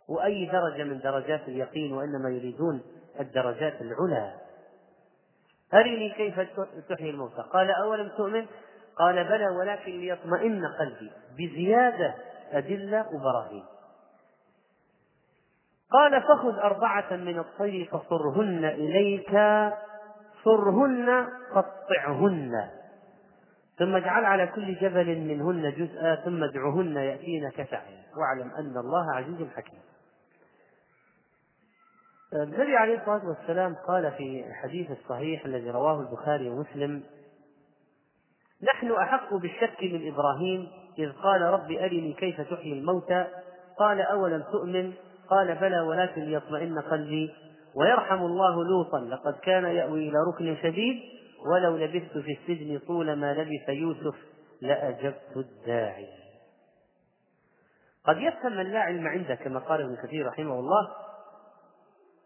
وأي 0.09 0.47
درجة 0.47 0.85
من 0.85 0.99
درجات 0.99 1.49
اليقين 1.49 1.93
وإنما 1.93 2.31
يريدون 2.31 2.83
الدرجات 3.21 3.81
العلى. 3.81 4.35
أرني 5.75 6.11
كيف 6.11 6.41
تحيي 6.89 7.11
الموتى؟ 7.11 7.43
قال 7.53 7.71
أولم 7.71 8.09
تؤمن 8.09 8.47
قال 8.99 9.25
بلى 9.25 9.49
ولكن 9.49 9.93
ليطمئن 9.93 10.67
قلبي 10.67 11.11
بزيادة 11.39 12.15
أدلة 12.53 13.07
وبراهين. 13.15 13.65
قال 15.91 16.23
فخذ 16.23 16.59
أربعة 16.59 17.17
من 17.17 17.39
الطير 17.39 17.89
فصرهن 17.93 18.65
إليك 18.65 19.31
صرهن 20.45 21.29
قطعهن 21.55 22.71
ثم 23.79 23.97
اجعل 23.97 24.25
على 24.25 24.47
كل 24.47 24.75
جبل 24.75 25.19
منهن 25.19 25.73
جزءا 25.73 26.15
ثم 26.15 26.45
ادعهن 26.45 26.97
يأتينك 26.97 27.69
سعيا. 27.71 28.03
واعلم 28.17 28.51
أن 28.51 28.77
الله 28.77 29.15
عزيز 29.15 29.49
حكيم. 29.57 29.81
النبي 32.33 32.77
عليه 32.77 33.01
الصلاة 33.01 33.29
والسلام 33.29 33.75
قال 33.75 34.13
في 34.13 34.45
الحديث 34.47 34.91
الصحيح 34.91 35.45
الذي 35.45 35.71
رواه 35.71 36.01
البخاري 36.01 36.51
ومسلم 36.51 37.03
نحن 38.63 38.93
أحق 38.93 39.35
بالشك 39.35 39.83
من 39.83 40.13
إبراهيم 40.13 40.69
إذ 40.99 41.13
قال 41.13 41.43
رب 41.43 41.71
أرني 41.71 42.13
كيف 42.13 42.41
تحيي 42.41 42.73
الموتى؟ 42.73 43.27
قال 43.79 44.01
أولم 44.01 44.43
تؤمن؟ 44.53 44.93
قال 45.31 45.55
بلى 45.55 45.81
ولكن 45.81 46.23
ليطمئن 46.23 46.79
قلبي. 46.79 47.35
ويرحم 47.75 48.19
الله 48.19 48.65
لوطا 48.65 49.01
لقد 49.01 49.35
كان 49.43 49.65
يأوي 49.65 50.09
إلى 50.09 50.19
ركن 50.29 50.57
شديد 50.63 50.97
ولو 51.53 51.77
لبثت 51.77 52.19
في 52.19 52.33
السجن 52.33 52.79
طول 52.87 53.13
ما 53.13 53.35
لبث 53.35 53.69
يوسف 53.69 54.15
لأجبت 54.61 55.37
الداعي. 55.37 56.07
قد 58.05 58.17
يفهم 58.17 58.53
من 58.53 58.73
لا 58.73 58.81
علم 58.81 59.07
عنده 59.07 59.35
كما 59.35 59.61
قال 59.61 59.81
ابن 59.81 59.97
كثير 60.07 60.27
رحمه 60.27 60.59
الله 60.59 60.89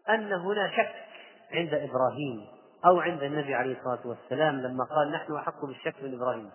أن 0.09 0.33
هنا 0.33 0.71
شك 0.77 0.95
عند 1.51 1.73
إبراهيم. 1.73 2.56
أو 2.85 2.99
عند 2.99 3.23
النبي 3.23 3.55
عليه 3.55 3.77
الصلاة 3.77 4.07
والسلام 4.07 4.55
لما 4.55 4.83
قال 4.83 5.11
نحن 5.11 5.35
أحق 5.35 5.65
بالشك 5.65 6.03
من 6.03 6.13
إبراهيم. 6.13 6.49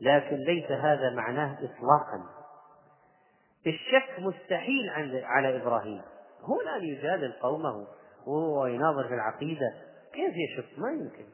لكن 0.00 0.36
ليس 0.36 0.70
هذا 0.70 1.10
معناه 1.10 1.52
إطلاقا. 1.52 2.24
الشك 3.66 4.18
مستحيل 4.18 4.90
على 5.24 5.56
إبراهيم. 5.56 6.02
هو 6.42 6.60
الآن 6.60 6.84
يجادل 6.84 7.32
قومه 7.32 7.86
وهو 8.26 8.66
يناظر 8.66 9.08
في 9.08 9.14
العقيدة. 9.14 9.72
كيف 10.12 10.34
يشك؟ 10.36 10.78
ما 10.78 10.90
يمكن. 10.90 11.24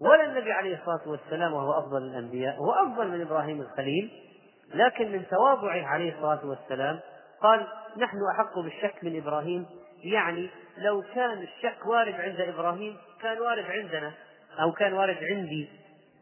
ولا 0.00 0.24
النبي 0.24 0.52
عليه 0.52 0.78
الصلاة 0.78 1.08
والسلام 1.08 1.52
وهو 1.52 1.78
أفضل 1.78 2.02
الأنبياء 2.02 2.56
هو 2.56 2.72
أفضل 2.72 3.08
من 3.08 3.20
إبراهيم 3.20 3.60
الخليل. 3.60 4.10
لكن 4.74 5.12
من 5.12 5.26
تواضعه 5.26 5.86
عليه 5.86 6.14
الصلاة 6.14 6.46
والسلام 6.46 7.00
قال 7.40 7.66
نحن 7.96 8.18
أحق 8.34 8.58
بالشك 8.58 9.04
من 9.04 9.16
إبراهيم 9.16 9.66
يعني 10.04 10.50
لو 10.78 11.02
كان 11.14 11.42
الشك 11.42 11.86
وارد 11.86 12.14
عند 12.14 12.40
إبراهيم 12.40 12.96
كان 13.22 13.40
وارد 13.40 13.64
عندنا 13.64 14.12
أو 14.60 14.72
كان 14.72 14.92
وارد 14.92 15.16
عندي. 15.22 15.68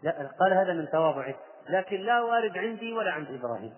لا 0.02 0.30
قال 0.40 0.52
هذا 0.52 0.72
من 0.72 0.88
تواضعه. 0.92 1.34
لكن 1.70 1.96
لا 1.96 2.20
وارد 2.20 2.58
عندي 2.58 2.92
ولا 2.92 3.12
عند 3.12 3.26
إبراهيم. 3.30 3.72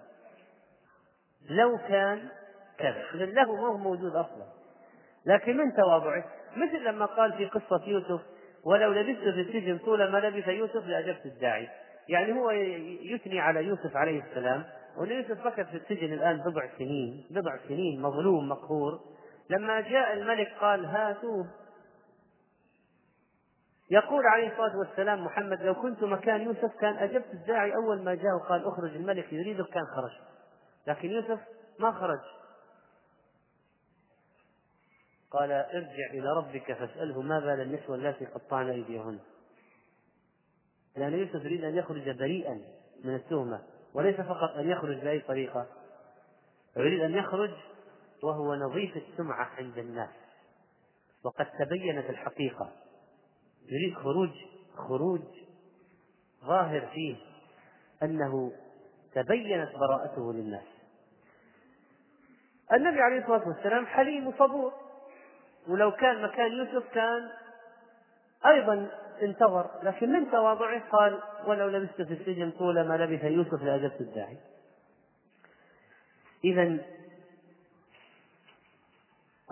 لو 1.50 1.78
كان 1.88 2.28
كذا. 2.78 3.04
له 3.12 3.56
ما 3.56 3.68
هو 3.68 3.76
موجود 3.76 4.16
أصلا. 4.16 4.46
لكن 5.26 5.56
من 5.56 5.76
تواضعه؟ 5.76 6.24
مثل 6.56 6.84
لما 6.84 7.06
قال 7.06 7.32
في 7.32 7.46
قصة 7.46 7.82
يوسف 7.86 8.20
ولو 8.64 8.92
لبثت 8.92 9.22
في 9.22 9.40
السجن 9.40 9.78
طول 9.78 10.10
ما 10.10 10.18
لبث 10.18 10.48
يوسف 10.48 10.86
لأجبت 10.86 11.26
الداعي. 11.26 11.68
يعني 12.08 12.32
هو 12.32 12.50
يثني 13.14 13.40
على 13.40 13.64
يوسف 13.64 13.96
عليه 13.96 14.22
السلام 14.22 14.64
وأن 14.96 15.10
يوسف 15.10 15.48
في 15.48 15.76
السجن 15.76 16.12
الآن 16.12 16.38
بضع 16.38 16.66
سنين 16.78 17.24
بضع 17.30 17.56
سنين 17.68 18.02
مظلوم 18.02 18.48
مقهور. 18.48 19.13
لما 19.50 19.80
جاء 19.80 20.12
الملك 20.12 20.48
قال 20.60 20.84
هاتوه 20.84 21.46
يقول 23.90 24.26
عليه 24.26 24.52
الصلاة 24.52 24.78
والسلام 24.78 25.24
محمد 25.24 25.62
لو 25.62 25.74
كنت 25.74 26.02
مكان 26.02 26.40
يوسف 26.40 26.76
كان 26.80 26.96
أجبت 26.96 27.30
الداعي 27.32 27.74
أول 27.74 28.02
ما 28.02 28.14
جاء 28.14 28.34
وقال 28.34 28.66
أخرج 28.66 28.94
الملك 28.96 29.32
يريدك 29.32 29.68
كان 29.68 29.86
خرج. 29.96 30.10
لكن 30.86 31.10
يوسف 31.10 31.40
ما 31.78 31.92
خرج. 31.92 32.20
قال 35.30 35.52
ارجع 35.52 36.10
إلى 36.10 36.32
ربك 36.36 36.72
فاسأله 36.72 37.22
ما 37.22 37.40
بال 37.40 37.60
النسوة 37.60 37.96
التي 37.96 38.26
قطعن 38.26 38.68
أيديهن. 38.68 39.18
لأن 40.96 41.14
يوسف 41.14 41.44
يريد 41.44 41.64
أن 41.64 41.76
يخرج 41.76 42.10
بريئا 42.10 42.60
من 43.04 43.14
التهمة 43.14 43.62
وليس 43.94 44.20
فقط 44.20 44.50
أن 44.56 44.70
يخرج 44.70 44.96
بأي 44.96 45.20
طريقة. 45.20 45.66
يريد 46.76 47.00
أن 47.00 47.14
يخرج 47.14 47.50
وهو 48.24 48.54
نظيف 48.54 48.96
السمعة 48.96 49.50
عند 49.58 49.78
الناس. 49.78 50.10
وقد 51.24 51.46
تبينت 51.58 52.10
الحقيقة. 52.10 52.72
يريد 53.68 53.94
خروج 53.94 54.30
خروج 54.76 55.22
ظاهر 56.44 56.86
فيه 56.86 57.16
أنه 58.02 58.52
تبينت 59.14 59.70
براءته 59.76 60.32
للناس. 60.32 60.66
النبي 62.72 63.00
عليه 63.00 63.18
الصلاة 63.18 63.48
والسلام 63.48 63.86
حليم 63.86 64.26
وصبور. 64.26 64.72
ولو 65.68 65.92
كان 65.92 66.22
مكان 66.22 66.52
يوسف 66.52 66.88
كان 66.94 67.30
أيضا 68.46 68.90
انتظر 69.22 69.70
لكن 69.82 70.12
من 70.12 70.30
تواضعه؟ 70.30 70.90
قال 70.90 71.22
ولو 71.46 71.68
لبثت 71.68 72.02
في 72.02 72.12
السجن 72.12 72.50
طول 72.50 72.88
ما 72.88 72.96
لبث 72.96 73.24
يوسف 73.24 73.62
لأجبت 73.62 74.00
الداعي. 74.00 74.38
إذا 76.44 76.78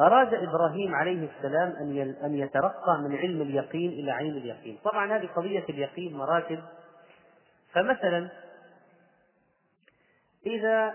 أراد 0.00 0.34
إبراهيم 0.34 0.94
عليه 0.94 1.28
السلام 1.36 1.70
أن 1.70 2.16
أن 2.24 2.34
يترقى 2.34 2.98
من 2.98 3.16
علم 3.16 3.42
اليقين 3.42 3.90
إلى 3.90 4.10
عين 4.10 4.36
اليقين، 4.36 4.78
طبعا 4.84 5.16
هذه 5.16 5.26
قضية 5.26 5.64
اليقين 5.68 6.16
مراتب. 6.16 6.62
فمثلا 7.72 8.30
إذا 10.46 10.94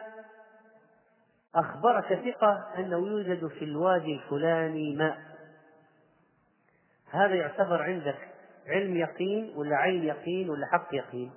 أخبرك 1.56 2.06
ثقة 2.06 2.68
أنه 2.78 2.98
يوجد 3.08 3.48
في 3.48 3.66
الوادي 3.66 4.14
الفلاني 4.14 4.96
ماء 4.96 5.18
هذا 7.12 7.36
يعتبر 7.36 7.82
عندك 7.82 8.18
علم 8.68 8.98
يقين 8.98 9.54
ولا 9.56 9.76
عين 9.76 10.04
يقين 10.04 10.50
ولا 10.50 10.66
حق 10.66 10.88
يقين؟ 10.94 11.32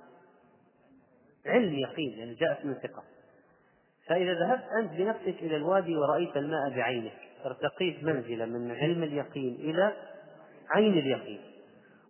علم 1.45 1.73
يقين 1.73 2.19
يعني 2.19 2.33
جاءت 2.33 2.65
من 2.65 2.73
ثقة. 2.73 3.03
فإذا 4.07 4.33
ذهبت 4.33 4.63
أنت 4.79 4.91
بنفسك 4.91 5.41
إلى 5.41 5.55
الوادي 5.55 5.97
ورأيت 5.97 6.37
الماء 6.37 6.69
بعينك 6.69 7.30
ارتقيت 7.45 8.03
منزلة 8.03 8.45
من 8.45 8.71
علم 8.71 9.03
اليقين 9.03 9.55
إلى 9.55 9.93
عين 10.69 10.93
اليقين. 10.93 11.41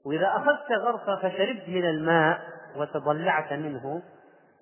وإذا 0.05 0.27
أخذت 0.27 0.71
غرفة 0.71 1.15
فشربت 1.15 1.69
من 1.69 1.85
الماء 1.85 2.41
وتضلعت 2.75 3.53
منه 3.53 4.01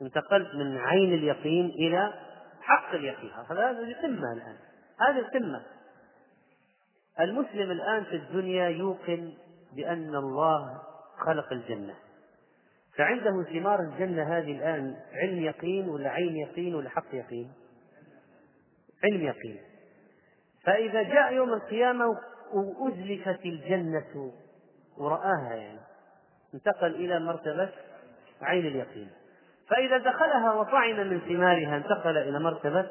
انتقلت 0.01 0.55
من 0.55 0.77
عين 0.77 1.13
اليقين 1.13 1.65
إلى 1.65 2.13
حق 2.61 2.93
اليقين. 2.93 3.31
هذا 3.49 3.69
القمة 3.69 4.33
الآن. 4.33 4.55
هذه 4.99 5.19
القمة. 5.19 5.61
المسلم 7.19 7.71
الآن 7.71 8.03
في 8.03 8.15
الدنيا 8.15 8.69
يوقن 8.69 9.33
بأن 9.75 10.15
الله 10.15 10.81
خلق 11.25 11.53
الجنة. 11.53 11.95
فعنده 12.97 13.43
ثمار 13.43 13.79
الجنة 13.79 14.37
هذه 14.37 14.51
الآن 14.51 14.95
علم 15.13 15.39
يقين 15.43 15.89
ولا 15.89 16.09
عين 16.09 16.35
يقين 16.35 16.75
ولا 16.75 16.89
حق 16.89 17.13
يقين؟ 17.13 17.51
علم 19.03 19.21
يقين. 19.21 19.68
فإذا 20.69 21.03
جاء 21.03 21.33
يوم 21.33 21.53
القيامة 21.53 22.17
وأزلفت 22.53 23.45
الجنة 23.45 24.31
ورآها 24.97 25.55
يعني 25.55 25.79
انتقل 26.53 26.95
إلى 26.95 27.19
مرتبة 27.19 27.69
عين 28.41 28.65
اليقين. 28.65 29.09
فإذا 29.69 29.97
دخلها 29.97 30.53
وطعم 30.53 30.95
من 30.95 31.19
ثمارها 31.19 31.77
انتقل 31.77 32.17
إلى 32.17 32.39
مرتبة 32.39 32.89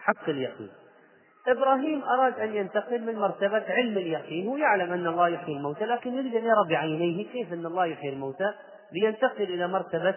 حق 0.00 0.28
اليقين. 0.28 0.70
إبراهيم 1.48 2.02
أراد 2.02 2.40
أن 2.40 2.54
ينتقل 2.54 3.00
من 3.00 3.14
مرتبة 3.14 3.64
علم 3.68 3.98
اليقين 3.98 4.48
هو 4.48 4.56
يعلم 4.56 4.92
أن 4.92 5.06
الله 5.06 5.28
يحيي 5.28 5.56
الموتى 5.56 5.84
لكن 5.84 6.14
يريد 6.14 6.34
أن 6.34 6.44
يرى 6.44 6.68
بعينيه 6.68 7.32
كيف 7.32 7.52
أن 7.52 7.66
الله 7.66 7.86
يحيي 7.86 8.12
الموتى؟ 8.12 8.54
لينتقل 8.92 9.42
إلى 9.42 9.68
مرتبة 9.68 10.14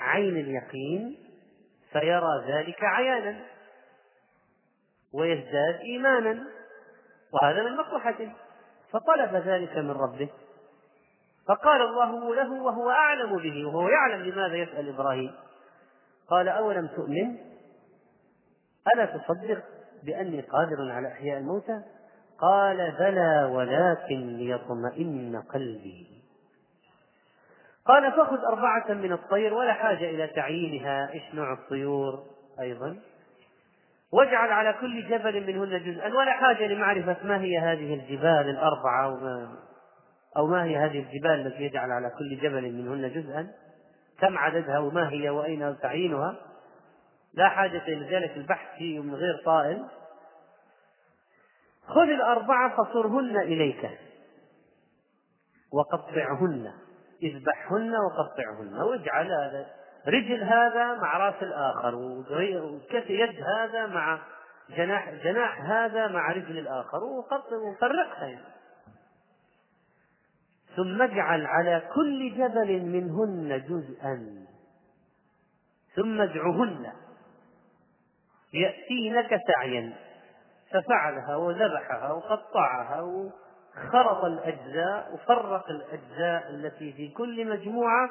عين 0.00 0.36
اليقين 0.36 1.16
فيرى 1.92 2.44
ذلك 2.48 2.84
عيانا. 2.84 3.55
ويزداد 5.14 5.74
إيمانا 5.80 6.46
وهذا 7.32 7.62
من 7.62 7.76
مصلحته. 7.76 8.32
فطلب 8.92 9.34
ذلك 9.34 9.76
من 9.76 9.90
ربه. 9.90 10.28
فقال 11.48 11.82
الله 11.82 12.34
له 12.34 12.62
وهو 12.62 12.90
أعلم 12.90 13.36
به 13.38 13.66
وهو 13.66 13.88
يعلم 13.88 14.22
لماذا 14.22 14.56
يسأل 14.56 14.88
إبراهيم. 14.88 15.34
قال 16.30 16.48
أولم 16.48 16.86
تؤمن؟ 16.86 17.36
ألا 18.94 19.06
تصدق 19.06 19.62
بأني 20.02 20.40
قادر 20.40 20.90
على 20.90 21.08
إحياء 21.08 21.38
الموتى؟ 21.38 21.82
قال 22.38 22.92
بلى 22.98 23.50
ولكن 23.52 24.36
ليطمئن 24.36 25.42
قلبي. 25.54 26.06
قال 27.86 28.12
فخذ 28.12 28.38
أربعة 28.44 28.92
من 28.92 29.12
الطير 29.12 29.54
ولا 29.54 29.72
حاجة 29.72 30.10
إلى 30.10 30.26
تعيينها. 30.26 31.12
إيش 31.12 31.34
نوع 31.34 31.52
الطيور 31.52 32.24
أيضا. 32.60 32.96
واجعل 34.12 34.52
على 34.52 34.72
كل 34.80 35.08
جبل 35.08 35.46
منهن 35.46 35.84
جزءا. 35.84 36.14
ولا 36.14 36.32
حاجة 36.32 36.66
لمعرفة 36.66 37.16
ما 37.22 37.40
هي 37.40 37.58
هذه 37.58 37.94
الجبال 37.94 38.50
الأربعة 38.50 39.08
وما 39.08 39.56
أو 40.36 40.46
ما 40.46 40.64
هي 40.64 40.76
هذه 40.76 40.98
الجبال 40.98 41.46
التي 41.46 41.62
يجعل 41.62 41.90
على 41.90 42.10
كل 42.18 42.36
جبل 42.36 42.72
منهن 42.72 43.12
جزءا. 43.12 43.48
كم 44.20 44.38
عددها 44.38 44.78
وما 44.78 45.10
هي 45.10 45.30
وأين 45.30 45.78
تعيينها 45.82 46.36
لا 47.34 47.48
حاجة 47.48 47.82
إلى 47.88 48.16
ذلك. 48.16 48.36
البحث 48.36 48.78
فيه 48.78 49.00
من 49.00 49.14
غير 49.14 49.42
طائل. 49.44 49.86
خذ 51.86 52.08
الأربعة 52.08 52.76
فصرهن 52.76 53.36
إليك. 53.36 53.90
وقطعهن. 55.72 56.72
اذبحهن 57.22 57.94
وقطعهن. 57.96 58.82
واجعل 58.82 59.26
هذا 59.26 59.66
رجل 60.08 60.42
هذا 60.42 60.94
مع 60.94 61.16
راس 61.16 61.42
الآخر 61.42 61.94
وكف 61.94 63.10
يد 63.10 63.42
هذا 63.42 63.86
مع 63.86 64.18
جناح 64.70 65.10
جناح 65.10 65.70
هذا 65.70 66.08
مع 66.08 66.32
رجل 66.32 66.58
الآخر 66.58 67.04
وفرقها 67.04 68.26
يعني. 68.26 68.56
ثم 70.76 71.02
اجعل 71.02 71.46
على 71.46 71.82
كل 71.94 72.34
جبل 72.36 72.82
منهن 72.82 73.62
جزءا. 73.68 74.46
ثم 75.94 76.20
ادعهن. 76.20 76.92
يأتينك 78.52 79.40
سعيا. 79.46 79.92
ففعلها 80.70 81.36
وذبحها 81.36 82.12
وقطعها 82.12 83.00
وخرط 83.00 84.24
الأجزاء 84.24 85.14
وفرق 85.14 85.70
الأجزاء 85.70 86.50
التي 86.50 86.92
في 86.92 87.08
كل 87.08 87.46
مجموعة 87.50 88.10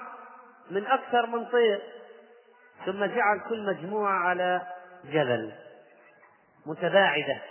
من 0.72 0.86
أكثر 0.86 1.26
من 1.26 1.46
طير 1.46 1.82
ثم 2.86 3.06
جعل 3.06 3.40
كل 3.50 3.66
مجموعة 3.66 4.14
على 4.14 4.62
جبل 5.06 5.54
متباعدة. 6.66 7.42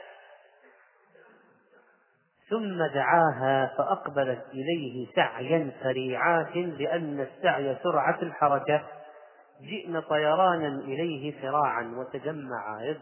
ثم 2.51 2.87
دعاها 2.95 3.75
فأقبلت 3.79 4.45
إليه 4.53 5.07
سعيا 5.17 5.73
سريعات 5.83 6.57
لأن 6.57 7.21
السعي 7.21 7.77
سرعة 7.83 8.23
الحركة. 8.23 8.87
جئن 9.61 10.01
طيرانا 10.01 10.69
إليه 10.69 11.43
سراعا 11.43 11.95
وتجمع 11.97 12.83
يد. 12.83 13.01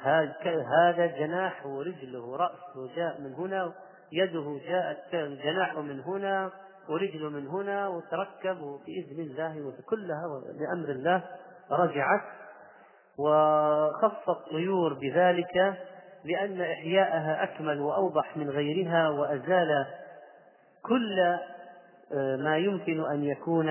هذا 0.00 1.06
جناح 1.06 1.66
ورجله 1.66 2.36
رأسه 2.36 2.96
جاء 2.96 3.20
من 3.20 3.34
هنا 3.34 3.72
يده 4.12 4.60
جاءت 4.68 5.16
جناحه 5.16 5.80
من 5.80 6.00
هنا. 6.00 6.50
ورجله 6.88 7.30
من 7.30 7.46
هنا 7.46 7.88
وتركب 7.88 8.80
بإذن 8.86 9.20
الله 9.20 9.66
وكلها 9.66 10.22
بأمر 10.58 10.88
الله 10.88 11.24
رجعت 11.70 12.22
وخص 13.18 14.28
الطيور 14.28 14.94
بذلك 14.94 15.76
لأن 16.24 16.60
إحياءها 16.60 17.42
أكمل 17.42 17.80
وأوضح 17.80 18.36
من 18.36 18.50
غيرها 18.50 19.08
وأزال 19.08 19.86
كل 20.82 21.18
آه، 22.12 22.36
ما 22.36 22.58
يمكن 22.58 23.04
أن 23.04 23.24
يكون 23.24 23.68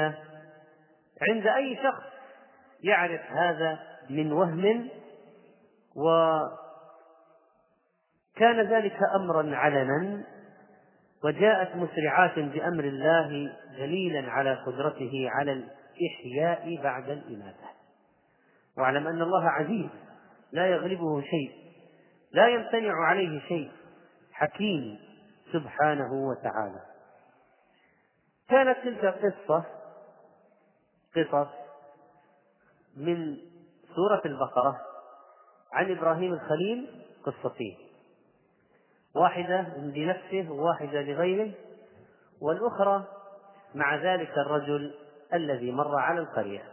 عند 1.21 1.47
أي 1.47 1.79
شخص 1.83 2.03
يعرف 2.83 3.21
هذا 3.31 3.79
من 4.09 4.31
وهم 4.31 4.89
وكان 5.95 6.51
ذلك 8.61 8.97
أمرا 9.15 9.55
علنا. 9.55 10.23
وجاءت 11.23 11.75
مسرعات 11.75 12.39
بأمر 12.39 12.83
الله 12.83 13.55
دليلا 13.77 14.31
على 14.31 14.53
قدرته 14.53 15.29
على 15.29 15.51
الإحياء 15.51 16.83
بعد 16.83 17.09
الإماتة. 17.09 17.67
واعلم 18.77 19.07
أن 19.07 19.21
الله 19.21 19.49
عزيز 19.49 19.89
لا 20.51 20.67
يغلبه 20.67 21.21
شيء 21.21 21.51
لا 22.31 22.47
يمتنع 22.47 23.05
عليه 23.05 23.39
شيء 23.39 23.71
حكيم 24.31 24.99
سبحانه 25.53 26.13
وتعالى. 26.13 26.81
كانت 28.49 28.77
تلك 28.83 29.05
قصة 29.05 29.63
قصص 31.15 31.49
من 32.97 33.37
سورة 33.95 34.21
البقرة 34.25 34.81
عن 35.73 35.91
إبراهيم 35.91 36.33
الخليل 36.33 37.03
قصتين. 37.23 37.86
واحدة 39.17 39.65
لنفسه 39.77 40.51
وواحدة 40.51 41.01
لغيره 41.01 41.51
والأخرى 42.41 43.03
مع 43.75 43.95
ذلك 43.95 44.31
الرجل 44.37 44.93
الذي 45.33 45.71
مر 45.71 45.95
على 45.99 46.19
القرية. 46.19 46.63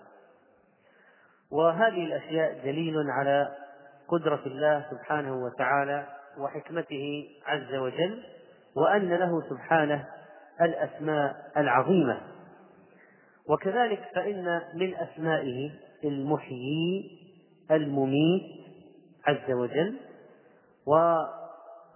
وهذه 1.50 2.04
الأشياء 2.04 2.64
دليل 2.64 3.10
على 3.10 3.56
قدرة 4.08 4.42
الله 4.46 4.86
سبحانه 4.90 5.44
وتعالى 5.44 6.06
وحكمته 6.38 7.28
عز 7.46 7.74
وجل 7.74 8.22
وأن 8.76 9.08
له 9.08 9.42
سبحانه 9.50 10.08
الأسماء 10.60 11.52
العظيمة. 11.56 12.20
وكذلك 13.48 14.00
فإن 14.14 14.62
من 14.74 14.94
أسمائه 14.94 15.70
المحيي 16.04 17.18
المميت 17.70 18.42
عز 19.26 19.50
وجل 19.50 19.96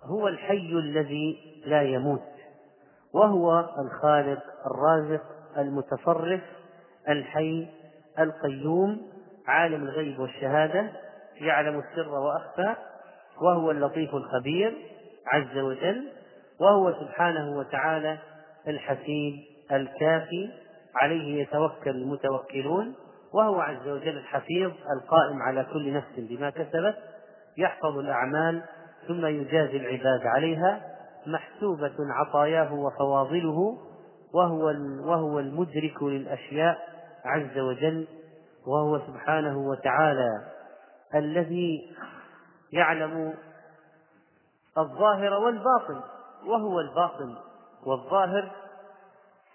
وهو 0.03 0.29
الحي 0.29 0.73
الذي 0.73 1.39
لا 1.67 1.83
يموت 1.83 2.23
وهو 3.13 3.69
الخالق 3.79 4.43
الرازق 4.67 5.23
المتصرف 5.59 6.41
الحي 7.09 7.69
القيوم 8.19 9.01
عالم 9.47 9.83
الغيب 9.83 10.19
والشهادة 10.19 10.91
يعلم 11.41 11.79
السر 11.79 12.09
وأخفى 12.09 12.75
وهو 13.43 13.71
اللطيف 13.71 14.15
الخبير 14.15 14.75
عز 15.27 15.59
وجل 15.59 16.09
وهو 16.61 16.93
سبحانه 16.93 17.59
وتعالى 17.59 18.19
الحسيب 18.69 19.35
الكافي 19.73 20.51
عليه 20.95 21.43
يتوكل 21.43 21.91
المتوكلون 21.91 22.95
وهو 23.35 23.61
عز 23.61 23.89
وجل 23.89 24.19
الحفيظ 24.19 24.73
القائم 24.97 25.43
على 25.43 25.67
كل 25.73 25.93
نفس 25.93 26.13
بما 26.17 26.51
كسبت 26.51 26.97
يحفظ 27.57 27.99
الأعمال 27.99 28.63
ثم 29.09 29.27
يجازي 29.27 29.77
العباد 29.77 30.27
عليها 30.27 30.81
محسوبة 31.27 31.95
عطاياه 31.99 32.75
وفواضله 32.75 33.79
وهو 34.35 34.65
وهو 35.11 35.39
المدرك 35.39 36.03
للأشياء 36.03 36.79
عز 37.25 37.59
وجل 37.59 38.07
وهو 38.67 38.99
سبحانه 38.99 39.59
وتعالى 39.59 40.31
الذي 41.15 41.97
يعلم 42.73 43.35
الظاهر 44.79 45.33
والباطن 45.33 46.01
وهو 46.47 46.81
الباطن 46.81 47.37
والظاهر. 47.87 48.53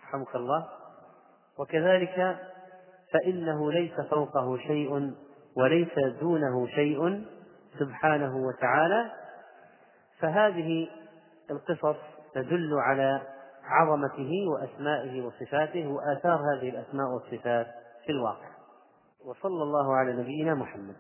رحمك 0.03 0.35
الله. 0.35 0.67
وكذلك 1.59 2.37
فإنه 3.13 3.71
ليس 3.71 4.01
فوقه 4.01 4.57
شيء 4.57 5.13
وليس 5.57 5.99
دونه 6.21 6.67
شيء 6.67 7.25
سبحانه 7.79 8.37
وتعالى. 8.37 9.11
فهذه 10.23 10.87
القصص 11.51 11.95
تدل 12.33 12.73
على 12.79 13.21
عظمته 13.63 14.31
وأسمائه 14.47 15.21
وصفاته 15.21 15.87
وآثار 15.87 16.35
هذه 16.35 16.69
الأسماء 16.69 17.07
والصفات 17.07 17.67
في 18.05 18.11
الواقع. 18.11 18.47
وصلى 19.25 19.63
الله 19.63 19.95
على 19.95 20.13
نبينا 20.13 20.55
محمد. 20.55 20.95